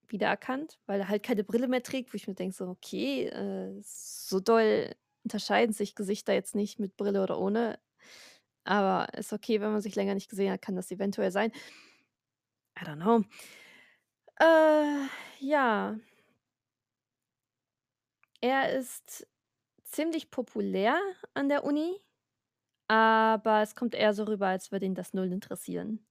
wiedererkannt, 0.09 0.79
weil 0.87 1.01
er 1.01 1.09
halt 1.09 1.23
keine 1.23 1.45
Brille 1.45 1.69
mehr 1.69 1.83
trägt, 1.83 2.13
wo 2.13 2.17
ich 2.17 2.29
mir 2.29 2.35
denke 2.35 2.55
so: 2.57 2.67
„Okay, 2.69 3.27
äh, 3.29 3.73
so 3.83 4.41
doll 4.41 4.95
unterscheiden 5.25 5.73
sich 5.75 5.95
Gesichter 5.95 6.35
jetzt 6.35 6.55
nicht 6.55 6.79
mit 6.81 6.97
Brille 6.97 7.23
oder 7.23 7.39
ohne.“ 7.41 7.79
Aber 8.65 9.09
ist 9.15 9.33
okay, 9.33 9.61
wenn 9.61 9.73
man 9.73 9.83
sich 9.83 9.97
länger 9.97 10.15
nicht 10.15 10.31
gesehen 10.31 10.53
hat, 10.53 10.63
kann 10.63 10.77
das 10.77 10.91
eventuell 10.93 11.33
sein. 11.33 11.53
I 12.81 12.85
don't 12.85 12.99
know. 13.01 13.25
Äh, 14.41 15.09
ja. 15.41 15.97
Er 18.41 18.73
ist 18.73 19.27
ziemlich 19.85 20.31
populär 20.31 21.01
an 21.35 21.49
der 21.49 21.65
Uni, 21.65 21.97
aber 22.89 23.63
es 23.63 23.75
kommt 23.75 23.95
eher 23.95 24.15
so 24.15 24.25
rüber, 24.25 24.49
als 24.49 24.73
würde 24.73 24.87
ihn 24.87 24.95
das 24.95 25.15
null 25.15 25.33
interessieren. 25.33 26.05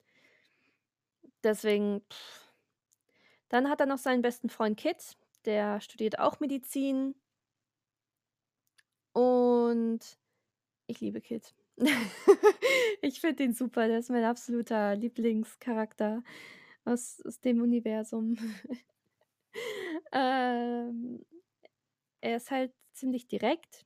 Deswegen 1.44 2.02
Dann 3.50 3.70
hat 3.70 3.80
er 3.80 3.86
noch 3.86 3.98
seinen 4.00 4.22
besten 4.22 4.50
Freund 4.50 4.78
Kit, 4.78 5.16
der 5.46 5.80
studiert 5.82 6.20
auch 6.20 6.40
Medizin. 6.42 7.16
Und 9.14 10.00
ich 10.88 11.02
liebe 11.02 11.22
Kit. 11.22 11.56
Ich 13.02 13.22
finde 13.22 13.44
ihn 13.44 13.54
super, 13.54 13.88
der 13.88 14.00
ist 14.00 14.10
mein 14.12 14.24
absoluter 14.26 14.96
Lieblingscharakter 14.96 16.24
aus 16.86 17.22
aus 17.26 17.40
dem 17.42 17.62
Universum. 17.62 18.38
Ähm, 20.12 21.26
er 22.22 22.38
ist 22.38 22.52
halt 22.52 22.74
ziemlich 22.94 23.28
direkt 23.28 23.86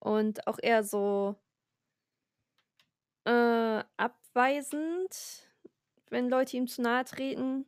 und 0.00 0.46
auch 0.46 0.58
eher 0.62 0.84
so 0.84 1.36
äh, 3.24 3.84
abweisend, 3.96 5.48
wenn 6.10 6.28
Leute 6.28 6.56
ihm 6.56 6.66
zu 6.66 6.82
nahe 6.82 7.04
treten 7.04 7.66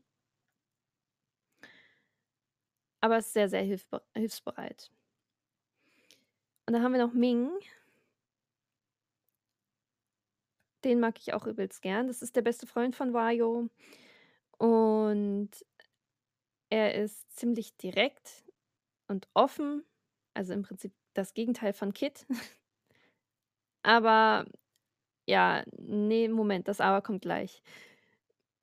aber 3.06 3.18
ist 3.18 3.32
sehr, 3.32 3.48
sehr 3.48 3.62
hilfsbereit. 3.62 4.90
Und 6.66 6.72
dann 6.72 6.82
haben 6.82 6.92
wir 6.92 7.06
noch 7.06 7.12
Ming. 7.12 7.50
Den 10.84 10.98
mag 10.98 11.16
ich 11.18 11.32
auch 11.32 11.46
übelst 11.46 11.82
gern. 11.82 12.08
Das 12.08 12.20
ist 12.20 12.34
der 12.34 12.42
beste 12.42 12.66
Freund 12.66 12.96
von 12.96 13.12
Wayo 13.12 13.68
und 14.58 15.50
er 16.68 16.94
ist 16.94 17.30
ziemlich 17.36 17.76
direkt 17.76 18.44
und 19.06 19.28
offen, 19.34 19.84
also 20.34 20.52
im 20.52 20.62
Prinzip 20.62 20.92
das 21.14 21.32
Gegenteil 21.32 21.72
von 21.72 21.92
Kid. 21.92 22.26
Aber 23.82 24.46
ja, 25.26 25.64
ne, 25.78 26.28
Moment, 26.28 26.68
das 26.68 26.80
Aber 26.80 27.02
kommt 27.02 27.22
gleich. 27.22 27.62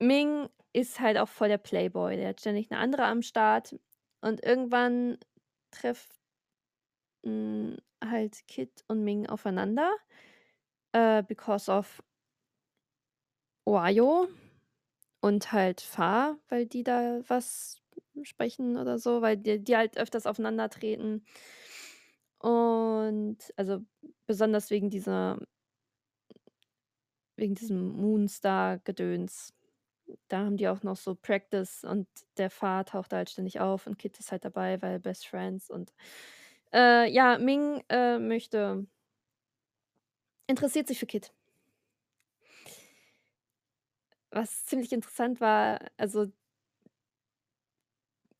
Ming 0.00 0.48
ist 0.72 1.00
halt 1.00 1.18
auch 1.18 1.28
voll 1.28 1.48
der 1.48 1.58
Playboy, 1.58 2.16
der 2.16 2.28
hat 2.30 2.40
ständig 2.40 2.70
'ne 2.70 2.78
andere 2.78 3.04
am 3.04 3.22
Start 3.22 3.76
und 4.20 4.42
irgendwann 4.44 5.18
trifft 5.70 6.10
hm, 7.24 7.76
halt 8.04 8.46
Kid 8.46 8.84
und 8.88 9.02
Ming 9.02 9.26
aufeinander, 9.26 9.90
äh, 10.92 11.22
because 11.22 11.68
of 11.70 12.02
Wayo 13.66 14.28
und 15.20 15.52
halt 15.52 15.80
Fa, 15.82 16.38
weil 16.48 16.66
die 16.66 16.84
da 16.84 17.20
was 17.28 17.82
sprechen 18.24 18.76
oder 18.78 18.98
so, 18.98 19.22
weil 19.22 19.36
die 19.38 19.62
die 19.64 19.76
halt 19.76 19.98
öfters 19.98 20.26
aufeinandertreten. 20.26 21.24
Und 22.42 23.38
also, 23.56 23.80
besonders 24.26 24.70
wegen 24.70 24.90
dieser 24.90 25.38
wegen 27.36 27.54
diesem 27.54 27.88
Moonstar-Gedöns. 28.00 29.54
Da 30.28 30.40
haben 30.40 30.56
die 30.58 30.68
auch 30.68 30.82
noch 30.82 30.96
so 30.96 31.14
Practice 31.16 31.84
und 31.84 32.08
der 32.38 32.50
Fa 32.50 32.84
taucht 32.84 33.12
da 33.12 33.18
halt 33.18 33.30
ständig 33.30 33.60
auf 33.60 33.86
und 33.86 33.98
Kid 33.98 34.18
ist 34.18 34.32
halt 34.32 34.44
dabei, 34.44 34.82
weil 34.82 35.00
Best 35.00 35.26
Friends 35.28 35.70
und, 35.70 35.94
äh, 36.74 37.10
ja, 37.10 37.38
Ming, 37.38 37.82
äh, 37.90 38.18
möchte 38.18 38.86
interessiert 40.46 40.88
sich 40.88 40.98
für 40.98 41.06
Kid. 41.06 41.32
Was 44.30 44.64
ziemlich 44.66 44.92
interessant 44.92 45.40
war, 45.40 45.78
also 45.96 46.26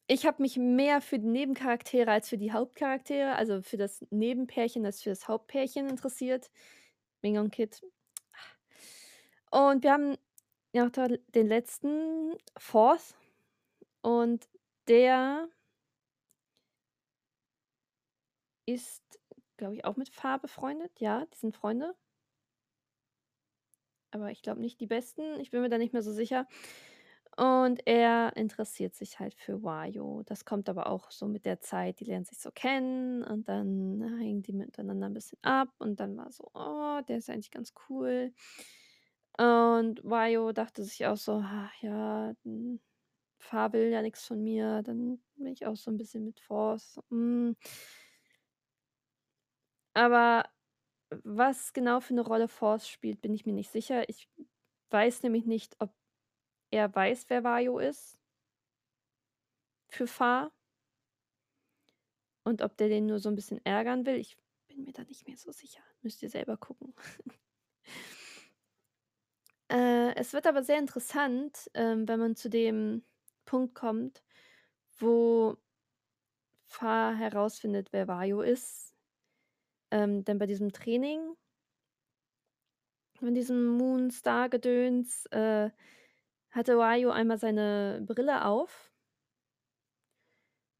ich 0.06 0.26
habe 0.26 0.42
mich 0.42 0.56
mehr 0.58 1.00
für 1.00 1.18
die 1.18 1.26
Nebencharaktere 1.26 2.10
als 2.10 2.28
für 2.28 2.36
die 2.38 2.52
Hauptcharaktere, 2.52 3.36
also 3.36 3.62
für 3.62 3.76
das 3.78 4.04
Nebenpärchen 4.10 4.84
als 4.84 5.02
für 5.02 5.10
das 5.10 5.28
Hauptpärchen 5.28 5.88
interessiert, 5.88 6.50
Ming 7.22 7.38
und 7.38 7.52
Kid. 7.52 7.82
Und 9.54 9.84
wir 9.84 9.92
haben 9.92 10.18
da 10.72 11.06
den 11.08 11.46
letzten, 11.46 12.34
Fourth 12.58 13.14
und 14.02 14.48
der 14.88 15.48
ist, 18.68 19.02
glaube 19.56 19.74
ich, 19.76 19.84
auch 19.84 19.96
mit 19.96 20.08
Fa 20.08 20.36
befreundet. 20.38 20.98
Ja, 21.00 21.26
die 21.26 21.36
sind 21.38 21.54
Freunde. 21.56 21.94
Aber 24.12 24.30
ich 24.30 24.42
glaube 24.42 24.60
nicht 24.60 24.80
die 24.80 24.86
besten. 24.86 25.40
Ich 25.40 25.50
bin 25.50 25.60
mir 25.60 25.68
da 25.68 25.78
nicht 25.78 25.92
mehr 25.92 26.02
so 26.02 26.12
sicher. 26.12 26.46
Und 27.36 27.84
er 27.86 28.36
interessiert 28.36 28.94
sich 28.94 29.18
halt 29.18 29.34
für 29.34 29.64
Wayo. 29.64 30.22
Das 30.26 30.44
kommt 30.44 30.68
aber 30.68 30.86
auch 30.88 31.10
so 31.10 31.26
mit 31.26 31.44
der 31.46 31.60
Zeit. 31.60 31.98
Die 32.00 32.04
lernen 32.04 32.24
sich 32.24 32.38
so 32.38 32.50
kennen 32.52 33.24
und 33.24 33.48
dann 33.48 34.00
hängen 34.20 34.42
die 34.42 34.52
miteinander 34.52 35.08
'n 35.08 35.14
bisschen 35.14 35.38
ab 35.42 35.68
und 35.78 35.98
dann 36.00 36.16
war 36.16 36.30
so: 36.32 36.48
„Oh, 36.54 37.00
der 37.08 37.18
ist 37.18 37.28
eigentlich 37.30 37.50
ganz 37.50 37.74
cool.“ 37.90 38.32
Und 39.38 40.00
Wayo 40.04 40.52
dachte 40.52 40.84
sich 40.84 41.06
auch 41.06 41.16
so: 41.16 41.42
„Ach 41.44 41.72
ja, 41.82 42.34
hm, 42.44 42.80
Fa 43.38 43.72
will 43.72 43.90
ja 43.90 44.02
nix 44.02 44.26
von 44.26 44.42
mir, 44.44 44.82
dann 44.82 45.20
bin 45.36 45.48
ich 45.48 45.66
auch 45.66 45.76
so 45.76 45.90
'n 45.90 45.96
bisschen 45.98 46.24
mit 46.26 46.40
Fourth, 46.40 47.00
hm.“ 47.10 47.56
Aber 49.96 50.44
was 51.24 51.72
genau 51.72 52.00
für 52.00 52.14
'ne 52.14 52.22
Rolle 52.22 52.48
Fourth 52.48 52.86
spielt, 52.86 53.22
bin 53.22 53.34
ich 53.34 53.46
mir 53.46 53.52
nicht 53.54 53.70
sicher. 53.70 54.08
Ich 54.08 54.28
weiß 54.90 55.22
nämlich 55.24 55.46
nicht, 55.46 55.76
ob 55.80 55.92
er 56.70 56.94
weiß, 56.94 57.26
wer 57.30 57.44
Wayo 57.44 57.78
ist 57.78 58.18
für 59.90 60.06
Fa 60.06 60.50
und 62.46 62.62
ob 62.62 62.76
der 62.76 62.88
den 62.88 63.06
nur 63.06 63.18
so 63.18 63.28
'n 63.28 63.34
bisschen 63.34 63.60
ärgern 63.64 64.06
will. 64.06 64.16
Ich 64.16 64.36
bin 64.68 64.84
mir 64.84 64.92
da 64.92 65.04
nicht 65.04 65.26
mehr 65.26 65.36
so 65.36 65.50
sicher. 65.52 65.80
Müsst 66.02 66.22
ihr 66.22 66.30
selber 66.30 66.56
gucken. 66.56 66.94
Äh, 69.74 70.14
es 70.16 70.32
wird 70.32 70.46
aber 70.46 70.62
sehr 70.62 70.78
interessant, 70.78 71.70
ähm, 71.74 72.06
wenn 72.08 72.20
man 72.20 72.36
zu 72.36 72.48
dem 72.48 73.02
Punkt 73.44 73.74
kommt, 73.74 74.22
wo 74.98 75.56
Fa 76.66 77.12
herausfindet, 77.14 77.90
wer 77.92 78.06
Wayo 78.06 78.42
ist. 78.42 78.94
Ähm, 79.90 80.24
denn 80.24 80.38
bei 80.38 80.46
diesem 80.46 80.72
Training 80.72 81.36
von 83.18 83.34
diesem 83.34 83.66
Moonstar-Gedöns, 83.78 85.26
äh, 85.26 85.70
hatte 86.50 86.78
Wayo 86.78 87.10
einmal 87.10 87.38
seine 87.38 88.02
Brille 88.06 88.44
auf. 88.44 88.92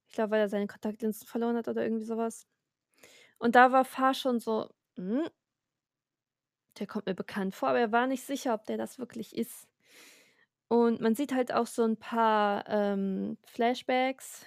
Ich 0.08 0.14
glaube, 0.14 0.30
weil 0.32 0.40
er 0.40 0.48
seine 0.48 0.66
Kontaktlinsen 0.66 1.26
verloren 1.26 1.56
hat 1.56 1.68
oder 1.68 1.82
irgendwie 1.82 2.04
so 2.04 2.16
was. 2.16 2.46
Und 3.38 3.56
da 3.56 3.72
war 3.72 3.84
Fa 3.84 4.14
schon 4.14 4.40
so: 4.40 4.70
„Hm“ 4.96 5.28
„der 6.78 6.86
kommt 6.86 7.06
mir 7.06 7.14
bekannt 7.14 7.54
vor“, 7.54 7.70
aber 7.70 7.80
er 7.80 7.92
war 7.92 8.06
nicht 8.06 8.24
sicher, 8.24 8.54
ob 8.54 8.64
der 8.66 8.76
das 8.78 8.98
wirklich 8.98 9.36
ist. 9.36 9.66
Und 10.70 11.00
man 11.00 11.14
sieht 11.14 11.34
halt 11.34 11.52
auch 11.52 11.66
so 11.66 11.82
'n 11.84 11.96
paar, 11.98 12.64
ähm, 12.68 13.36
Flashbacks 13.46 14.46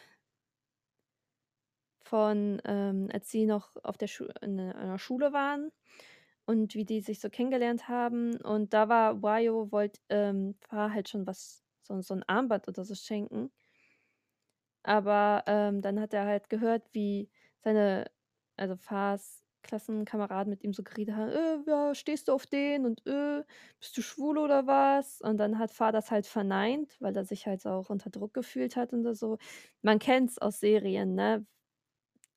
von, 2.05 2.61
ähm, 2.65 3.09
als 3.11 3.29
sie 3.31 3.45
noch 3.45 3.75
auf 3.83 3.97
der 3.97 4.07
Schu 4.07 4.25
in 4.41 4.59
einer 4.59 4.99
Schule 4.99 5.33
waren 5.33 5.71
und 6.45 6.75
wie 6.75 6.85
die 6.85 7.01
sich 7.01 7.19
so 7.19 7.29
kennengelernt 7.29 7.87
haben. 7.89 8.37
Und 8.41 8.73
da 8.73 8.89
war 8.89 9.21
Wayo 9.23 9.71
wollte, 9.71 9.99
ähm, 10.09 10.55
Fa 10.61 10.91
halt 10.91 11.09
schon 11.09 11.27
was 11.27 11.63
so 11.83 12.01
so 12.01 12.13
'n 12.15 12.23
Armband 12.27 12.67
oder 12.67 12.83
so 12.85 12.95
schenken. 12.95 13.51
Aber, 14.85 15.43
ähm, 15.47 15.81
dann 15.81 15.99
hat 15.99 16.13
er 16.13 16.25
halt 16.25 16.49
gehört, 16.49 16.83
wie 16.93 17.29
seine 17.59 18.05
also 18.57 18.75
Fas 18.75 19.46
Klassenkameraden 19.67 20.49
mit 20.51 20.63
ihm 20.63 20.73
so 20.73 20.83
geredet 20.83 21.15
haben: 21.15 21.29
„Äh, 21.31 21.59
ja, 21.69 21.95
stehst 21.95 22.27
du 22.29 22.33
auf 22.33 22.47
den 22.47 22.85
und, 22.85 23.05
äh, 23.07 23.43
bist 23.79 23.97
du 23.97 24.01
schwul 24.01 24.37
oder 24.39 24.67
was?“ 24.67 25.21
Und 25.21 25.37
dann 25.37 25.59
hat 25.59 25.71
Fa 25.71 25.91
das 25.91 26.11
halt 26.11 26.27
verneint, 26.27 26.97
weil 27.01 27.15
er 27.15 27.25
sich 27.25 27.47
halt 27.47 27.65
auch 27.67 27.89
unter 27.89 28.09
Druck 28.09 28.33
gefühlt 28.33 28.75
hat 28.77 28.93
und 28.93 29.13
so. 29.15 29.37
Man 29.83 29.99
kennt's 29.99 30.39
aus 30.39 30.59
Serien, 30.59 31.15
ne? 31.15 31.45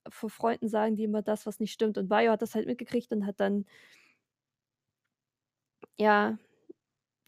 Vor 0.08 0.30
Freunden 0.30 0.68
sagen 0.68 0.96
die 0.96 1.04
immer 1.04 1.22
das, 1.22 1.46
was 1.46 1.60
nicht 1.60 1.72
stimmt 1.72 1.98
und 1.98 2.10
Wayo 2.10 2.32
hat 2.32 2.42
das 2.42 2.54
halt 2.54 2.66
mitgekriegt 2.66 3.12
und 3.12 3.26
hat 3.26 3.38
dann 3.40 3.66
ja, 5.98 6.38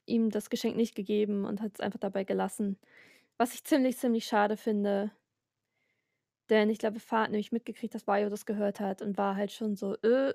ihm 0.07 0.31
das 0.31 0.51
Geschenk 0.51 0.77
nicht 0.77 0.95
gegeben 0.95 1.45
und 1.45 1.61
hat's 1.63 1.81
einfach 1.81 2.01
dabei 2.01 2.25
gelassen. 2.25 2.79
Was 3.39 3.55
ich 3.55 3.65
ziemlich, 3.65 3.99
ziemlich 3.99 4.27
schade 4.27 4.57
finde. 4.57 5.13
Denn 6.53 6.69
ich 6.69 6.77
glaube, 6.79 7.01
Fa 7.01 7.23
hat 7.23 7.31
nämlich 7.31 7.51
mitgekriegt, 7.51 7.95
dass 7.95 8.07
Wayo 8.07 8.29
das 8.29 8.45
gehört 8.45 8.79
hat 8.79 9.01
und 9.01 9.17
war 9.17 9.37
halt 9.37 9.53
schon 9.53 9.75
so: 9.75 9.95
„Äh“ 10.03 10.35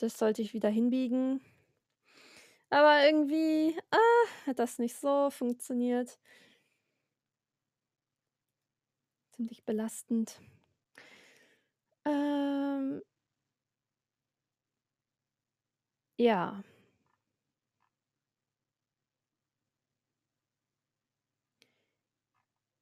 „das 0.00 0.18
sollte 0.18 0.42
ich 0.42 0.52
wieder 0.54 0.68
hinbiegen.“ 0.68 1.40
Aber 2.72 3.04
irgendwie, 3.06 3.76
ah, 3.92 3.96
hat 4.46 4.58
das 4.58 4.78
nicht 4.78 4.96
so 4.96 5.30
funktioniert. 5.30 6.16
Ziemlich 9.34 9.64
belastend. 9.64 10.40
Ähm 12.06 13.02
Ja. 16.18 16.62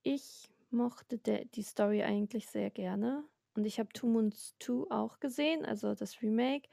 Ich 0.07 0.49
mochte 0.75 1.19
der 1.19 1.45
die 1.47 1.63
Story 1.63 2.03
eigentlich 2.05 2.49
sehr 2.49 2.71
gerne 2.71 3.25
und 3.57 3.65
ich 3.67 3.79
habe 3.81 3.91
Two 3.95 4.09
Moons 4.09 4.57
2 4.61 4.91
auch 4.91 5.21
gesehen, 5.21 5.65
also 5.65 5.95
das 5.95 6.23
Remake, 6.23 6.69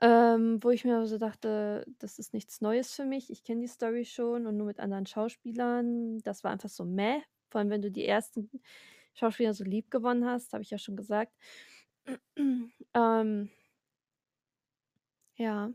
ähm, 0.00 0.58
wo 0.62 0.70
ich 0.70 0.84
mir 0.84 1.06
so 1.06 1.18
dachte: 1.18 1.86
„Das 1.98 2.18
ist 2.18 2.34
nichts 2.34 2.60
Neues 2.62 2.94
für 2.94 3.04
mich. 3.06 3.30
Ich 3.30 3.44
kenne 3.44 3.62
die 3.62 3.68
Story 3.68 4.04
schon 4.06 4.46
und 4.46 4.56
nur 4.58 4.66
mit 4.66 4.80
anderen 4.80 5.06
Schauspielern.“ 5.06 6.20
Das 6.22 6.44
war 6.44 6.52
einfach 6.52 6.68
so 6.70 6.84
mäh, 6.84 7.22
vor 7.50 7.60
allem, 7.60 7.70
wenn 7.70 7.82
du 7.82 7.90
die 7.92 8.06
ersten 8.06 8.50
Schauspieler 9.14 9.54
so 9.54 9.64
liebgewonnen 9.64 10.26
hast, 10.26 10.52
habe 10.54 10.62
ich 10.64 10.70
ja 10.70 10.78
schon 10.78 10.96
gesagt. 10.96 11.34
Ähm 12.94 13.50
Ja. 15.38 15.72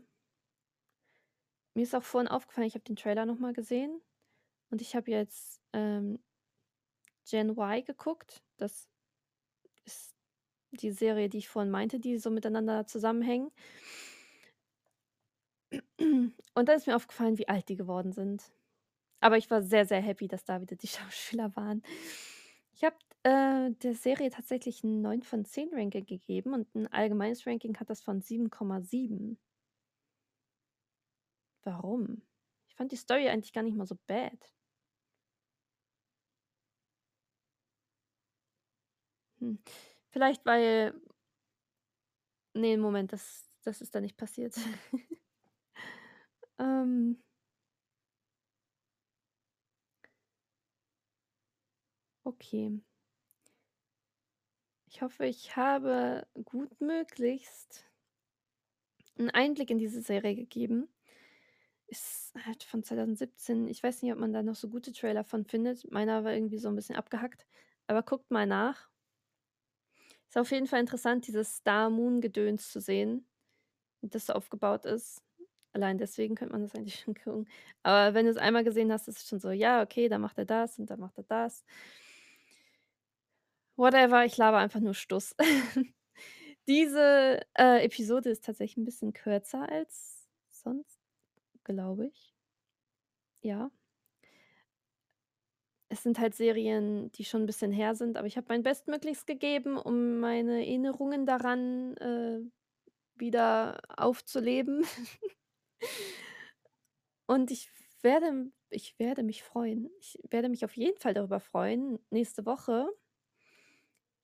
Mir 1.76 1.82
ist 1.82 1.94
auch 1.94 2.02
vorhin 2.02 2.28
aufgefallen, 2.28 2.66
ich 2.66 2.74
habe 2.74 2.84
den 2.84 2.96
Trailer 2.96 3.26
noch 3.26 3.38
mal 3.38 3.52
gesehen 3.52 4.00
und 4.70 4.80
ich 4.82 4.96
habe 4.96 5.10
jetzt, 5.10 5.60
ähm, 5.72 6.20
Gen 7.28 7.50
Y 7.50 7.84
geguckt. 7.84 8.42
Das 8.56 8.88
ist 9.84 10.14
die 10.72 10.92
Serie, 10.92 11.28
die 11.28 11.38
ich 11.38 11.48
vorhin 11.48 11.70
meinte, 11.72 12.00
die 12.00 12.18
so 12.18 12.30
miteinander 12.30 12.86
zusammenhängen. 12.86 13.50
Und 16.54 16.68
da 16.68 16.72
ist 16.74 16.86
mir 16.86 16.96
aufgefallen, 16.96 17.38
wie 17.38 17.48
alt 17.48 17.68
die 17.68 17.76
geworden 17.76 18.12
sind. 18.12 18.50
Aber 19.20 19.38
ich 19.38 19.50
war 19.50 19.62
sehr, 19.62 19.86
sehr 19.86 20.00
happy, 20.00 20.28
dass 20.28 20.44
da 20.44 20.60
wieder 20.62 20.76
die 20.76 20.88
Schauspieler 20.88 21.54
waren. 21.56 21.82
Ich 22.74 22.84
habe, 22.84 22.96
äh, 23.24 23.72
der 23.82 23.94
Serie 23.94 24.30
tatsächlich 24.30 24.84
'n 24.84 25.02
9 25.02 25.22
von 25.22 25.44
10 25.44 25.70
Ranking 25.74 26.06
gegeben 26.06 26.54
und 26.54 26.74
'n 26.76 26.88
allgemeines 26.88 27.46
Ranking 27.46 27.76
hat 27.78 27.90
das 27.90 28.02
von 28.02 28.22
7,7. 28.22 29.38
Warum? 31.62 32.22
Ich 32.66 32.74
fand 32.74 32.90
die 32.92 32.96
Story 32.96 33.28
eigentlich 33.28 33.52
gar 33.52 33.62
nicht 33.62 33.76
mal 33.76 33.86
so 33.86 33.96
bad. 34.08 34.38
Hm, 39.40 39.58
vielleicht, 40.10 40.44
weil 40.46 40.94
ne, 42.54 42.76
Moment, 42.76 43.12
das 43.12 43.44
das 43.64 43.80
ist 43.82 43.94
da 43.94 44.00
nicht 44.00 44.16
passiert. 44.16 44.54
Ähm 46.58 47.18
Okay. 52.26 52.80
Ich 54.90 55.02
hoffe, 55.02 55.26
ich 55.26 55.54
habe 55.56 56.26
gutmöglichst 56.44 57.84
'n 59.18 59.28
Einblick 59.30 59.68
in 59.70 59.76
diese 59.78 60.00
Serie 60.00 60.34
gegeben. 60.34 60.88
Ist 61.86 62.34
halt 62.46 62.64
von 62.64 62.82
2017. 62.82 63.66
Ich 63.68 63.82
weiß 63.82 64.02
nicht, 64.02 64.12
ob 64.12 64.18
man 64.18 64.32
da 64.32 64.42
noch 64.42 64.54
so 64.54 64.68
gute 64.68 64.92
Trailer 64.92 65.24
von 65.24 65.44
findet. 65.46 65.90
Meiner 65.90 66.22
war 66.24 66.32
irgendwie 66.34 66.58
so 66.58 66.68
'n 66.68 66.76
bisschen 66.76 66.96
abgehackt, 66.96 67.46
aber 67.86 68.02
guckt 68.02 68.30
mal 68.30 68.46
nach. 68.46 68.88
Ist 70.30 70.36
auf 70.36 70.50
jeden 70.50 70.66
Fall 70.66 70.80
interessant, 70.80 71.26
dieses 71.26 71.56
Star-Moon-Gedöns 71.56 72.70
zu 72.70 72.80
sehen, 72.80 73.26
das 74.02 74.26
so 74.26 74.34
aufgebaut 74.34 74.84
ist. 74.86 75.22
Allein 75.72 75.98
deswegen 75.98 76.34
könnte 76.36 76.52
man 76.54 76.62
das 76.62 76.74
eigentlich 76.74 77.00
schon 77.00 77.14
gucken. 77.14 77.48
Aber 77.84 78.14
wenn 78.14 78.26
du's 78.26 78.38
einmal 78.38 78.64
gesehen 78.64 78.92
hast, 78.92 79.08
ist 79.08 79.18
es 79.18 79.28
schon 79.28 79.40
so: 79.40 79.50
„Ja, 79.50 79.82
okay, 79.82 80.08
dann 80.08 80.20
macht 80.22 80.38
er 80.38 80.46
das 80.46 80.78
und 80.78 80.90
dann 80.90 81.00
macht 81.00 81.18
er 81.18 81.24
das.“ 81.24 81.64
Whatever, 83.78 84.24
ich 84.24 84.36
laber 84.36 84.58
einfach 84.58 84.80
nur 84.80 84.94
Stuss. 84.94 85.34
Diese, 86.68 87.40
äh, 87.58 87.84
Episode 87.84 88.30
ist 88.30 88.44
tatsächlich 88.44 88.78
'n 88.78 88.84
bisschen 88.84 89.12
kürzer 89.12 89.68
als 89.70 90.28
sonst, 90.50 91.00
glaube 91.64 92.08
ich. 92.08 92.32
Ja. 93.44 93.70
Es 95.90 96.02
sind 96.02 96.18
halt 96.18 96.34
Serien, 96.34 97.10
die 97.12 97.24
schon 97.24 97.42
'n 97.42 97.46
bisschen 97.46 97.72
her 97.72 97.94
sind, 97.94 98.16
aber 98.18 98.26
ich 98.26 98.36
habe 98.36 98.46
mein 98.50 98.62
Bestmöglichst 98.62 99.26
gegeben, 99.26 99.78
um 99.78 100.18
meine 100.20 100.58
Erinnerungen 100.58 101.24
daran, 101.24 101.96
äh, 101.96 102.40
wieder 103.16 103.80
aufzuleben. 103.96 104.84
Und 107.30 107.50
ich 107.50 107.70
werde 108.02 108.50
ich 108.70 108.98
werde 108.98 109.22
mich 109.22 109.42
freuen. 109.42 109.90
Ich 110.00 110.18
werde 110.30 110.48
mich 110.48 110.64
auf 110.64 110.76
jeden 110.76 110.98
Fall 110.98 111.12
darüber 111.14 111.40
freuen, 111.40 111.98
nächste 112.10 112.46
Woche 112.46 112.88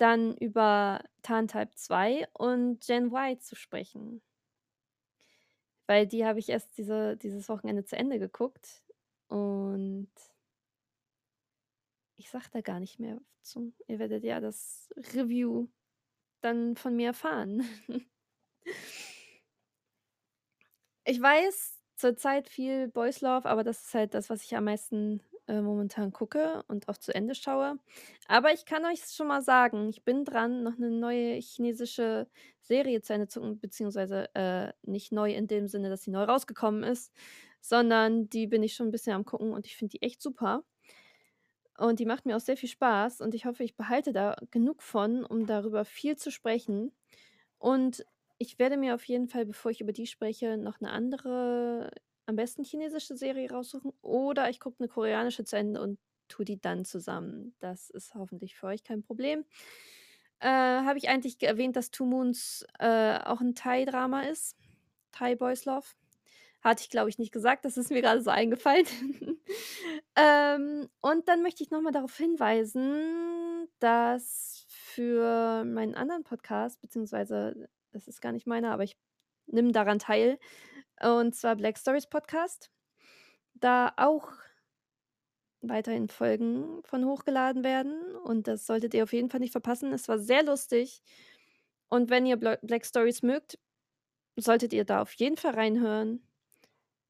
dann 0.01 0.37
über 0.39 1.01
„Tarntype 1.23 1.71
2“ 1.77 2.27
und 2.33 2.81
„Gen 2.85 3.13
Y“ 3.13 3.39
zu 3.41 3.55
sprechen. 3.55 4.21
Weil 5.89 6.07
die 6.07 6.25
habe 6.25 6.39
ich 6.39 6.49
erst 6.49 6.77
diese 6.79 7.17
dieses 7.17 7.49
Wochenende 7.49 7.85
zu 7.85 7.97
Ende 7.97 8.19
geguckt 8.19 8.83
und 9.29 10.09
ich 12.17 12.31
sage 12.31 12.47
da 12.53 12.61
gar 12.61 12.81
nicht 12.81 12.99
mehr 13.01 13.21
zu. 13.43 13.73
Ihr 13.89 13.99
werdet 13.99 14.25
ja 14.25 14.41
das 14.41 14.89
Review 15.15 15.69
dann 16.43 16.77
von 16.77 16.97
mir 16.97 17.09
erfahren. 17.09 17.65
Ich 21.07 21.21
weiß 21.21 21.83
zurzeit 21.97 22.49
viel 22.49 22.89
Boys 22.89 23.21
Love, 23.21 23.47
aber 23.49 23.63
das 23.63 23.83
ist 23.85 23.95
halt 23.95 24.15
das, 24.15 24.31
was 24.31 24.43
ich 24.43 24.57
am 24.57 24.65
meisten, 24.65 25.21
äh, 25.47 25.61
momentan 25.61 26.13
gucke 26.13 26.65
und 26.69 26.89
auch 26.89 26.97
zu 26.97 27.15
Ende 27.15 27.35
schaue. 27.35 27.79
Aber 28.27 28.53
ich 28.55 28.65
kann 28.65 28.85
euch 28.87 29.05
schon 29.15 29.27
mal 29.29 29.43
sagen, 29.43 29.89
ich 29.91 30.03
bin 30.05 30.25
dran, 30.25 30.63
noch 30.63 30.79
'ne 30.79 30.91
neue 30.91 31.35
chinesische 31.41 32.27
Serie 32.63 33.03
zu 33.03 33.13
Ende 33.13 33.29
zu 33.29 33.41
gucken, 33.41 33.61
beziehungsweise, 33.61 34.35
äh, 34.35 34.73
nicht 34.83 35.13
neu 35.13 35.33
in 35.35 35.47
dem 35.47 35.69
Sinne, 35.69 35.91
dass 35.91 36.03
sie 36.05 36.11
neu 36.11 36.25
rausgekommen 36.25 36.83
ist, 36.85 37.13
sondern 37.61 38.31
die 38.31 38.47
bin 38.47 38.63
ich 38.63 38.75
schon 38.75 38.89
'n 38.89 38.91
bisschen 38.91 39.13
am 39.13 39.27
gucken 39.27 39.53
und 39.53 39.67
ich 39.67 39.77
finde 39.77 39.91
die 39.93 40.03
echt 40.03 40.23
super. 40.23 40.65
Und 41.79 41.99
die 41.99 42.07
macht 42.07 42.25
mir 42.25 42.37
auch 42.37 42.41
sehr 42.41 42.57
viel 42.57 42.69
Spaß 42.69 43.21
und 43.21 43.35
ich 43.35 43.47
hoffe, 43.47 43.65
ich 43.65 43.77
behalte 43.77 44.13
da 44.13 44.37
genug 44.51 44.83
von, 44.83 45.25
um 45.25 45.47
darüber 45.47 45.85
viel 45.85 46.17
zu 46.17 46.31
sprechen. 46.31 46.93
Und 47.59 48.05
ich 48.39 48.59
werde 48.59 48.77
mir 48.77 48.95
auf 48.95 49.05
jeden 49.07 49.29
Fall, 49.29 49.47
bevor 49.47 49.71
ich 49.73 49.81
über 49.81 49.93
die 49.93 50.07
spreche, 50.07 50.57
noch 50.59 50.81
'ne 50.81 50.91
andere, 50.91 51.91
am 52.27 52.37
besten 52.37 52.65
chinesische 52.65 53.17
Serie 53.17 53.51
raussuchen 53.51 53.93
oder 54.03 54.51
ich 54.51 54.61
gucke 54.61 54.83
'ne 54.83 54.89
koreanische 54.89 55.45
zu 55.45 55.57
Ende 55.57 55.81
und 55.83 55.99
tue 56.29 56.45
die 56.45 56.61
dann 56.61 56.85
zusammen. 56.85 57.55
Das 57.61 57.91
ist 57.91 58.15
hoffentlich 58.15 58.57
für 58.57 58.67
euch 58.69 58.85
kein 58.85 59.03
Problem. 59.03 59.45
Äh, 60.41 60.49
habe 60.49 60.99
ich 60.99 61.09
eigentlich 61.11 61.43
erwähnt, 61.43 61.77
dass 61.77 61.91
„Two 61.93 62.07
Moons“, 62.07 62.67
äh, 62.81 63.19
auch 63.25 63.41
'n 63.43 63.55
Thai-Drama 63.57 64.23
ist? 64.23 64.57
Thai 65.13 65.37
Boys 65.37 65.65
Love? 65.67 65.87
Hatte 66.65 66.83
ich, 66.83 66.89
glaube 66.91 67.11
ich, 67.11 67.19
nicht 67.19 67.33
gesagt, 67.33 67.67
das 67.67 67.77
ist 67.77 67.91
mir 67.91 68.01
grade 68.03 68.23
so 68.23 68.31
eingefallen. 68.31 68.87
Ähm, 70.17 70.89
und 71.01 71.29
dann 71.29 71.43
möchte 71.43 71.63
ich 71.65 71.71
noch 71.71 71.81
mal 71.83 71.91
darauf 71.93 72.17
hinweisen, 72.17 73.69
dass 73.81 74.65
für 74.69 75.65
meinen 75.65 75.95
anderen 75.97 76.23
Podcast, 76.25 76.81
beziehungsweise 76.81 77.69
das 77.93 78.07
ist 78.09 78.21
gar 78.21 78.33
nicht 78.33 78.47
meiner, 78.47 78.73
aber 78.73 78.85
ich 78.85 78.97
nehme 79.47 79.73
daran 79.73 79.99
teil, 79.99 80.39
und 81.03 81.35
zwar 81.35 81.57
„Black 81.57 81.79
Stories 81.79 82.07
Podcast“, 82.09 82.71
da 83.55 83.93
auch 83.97 84.33
weiterhin 85.63 86.09
Folgen 86.09 86.83
von 86.85 87.05
hochgeladen 87.07 87.65
werden 87.65 88.15
und 88.25 88.47
das 88.49 88.67
solltet 88.67 88.95
ihr 88.95 89.03
auf 89.05 89.13
jeden 89.13 89.31
Fall 89.31 89.41
nicht 89.41 89.53
verpassen. 89.53 89.93
Es 89.93 90.09
war 90.09 90.19
sehr 90.19 90.43
lustig 90.45 91.03
und 91.89 92.11
wenn 92.11 92.27
ihr 92.27 92.37
Bla 92.37 92.59
Black 92.63 92.85
Stories 92.87 93.23
mögt, 93.23 93.59
solltet 94.37 94.73
ihr 94.75 94.85
da 94.85 95.03
auf 95.03 95.13
jeden 95.15 95.37
Fall 95.39 95.55
reinhören. 95.55 96.23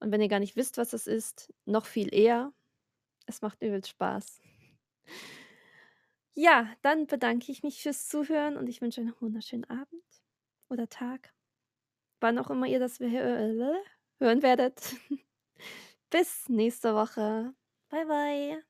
Und 0.01 0.11
wenn 0.11 0.21
ihr 0.21 0.27
gar 0.27 0.39
nicht 0.39 0.55
wisst, 0.55 0.77
was 0.77 0.89
das 0.91 1.07
ist, 1.07 1.53
noch 1.65 1.85
viel 1.85 2.13
eher. 2.13 2.53
Es 3.27 3.41
macht 3.41 3.61
übelst 3.63 3.89
Spaß. 3.91 4.41
Ja, 6.37 6.67
dann 6.81 7.07
bedanke 7.07 7.49
ich 7.49 7.63
mich 7.63 7.81
fürs 7.81 8.09
Zuhören 8.09 8.57
und 8.57 8.67
ich 8.67 8.81
wünsche 8.81 8.99
euch 8.99 9.07
noch 9.07 9.15
'n 9.21 9.21
wunderschönen 9.27 9.63
Abend 9.69 10.03
oder 10.69 10.89
Tag, 10.89 11.33
wann 12.21 12.39
auch 12.39 12.49
immer 12.51 12.67
ihr 12.67 12.79
das 12.79 12.99
hören 12.99 14.43
werdet. 14.43 14.95
Bis 16.11 16.49
nächste 16.49 16.95
Woche. 16.95 17.53
Bye, 17.89 18.05
bye. 18.05 18.65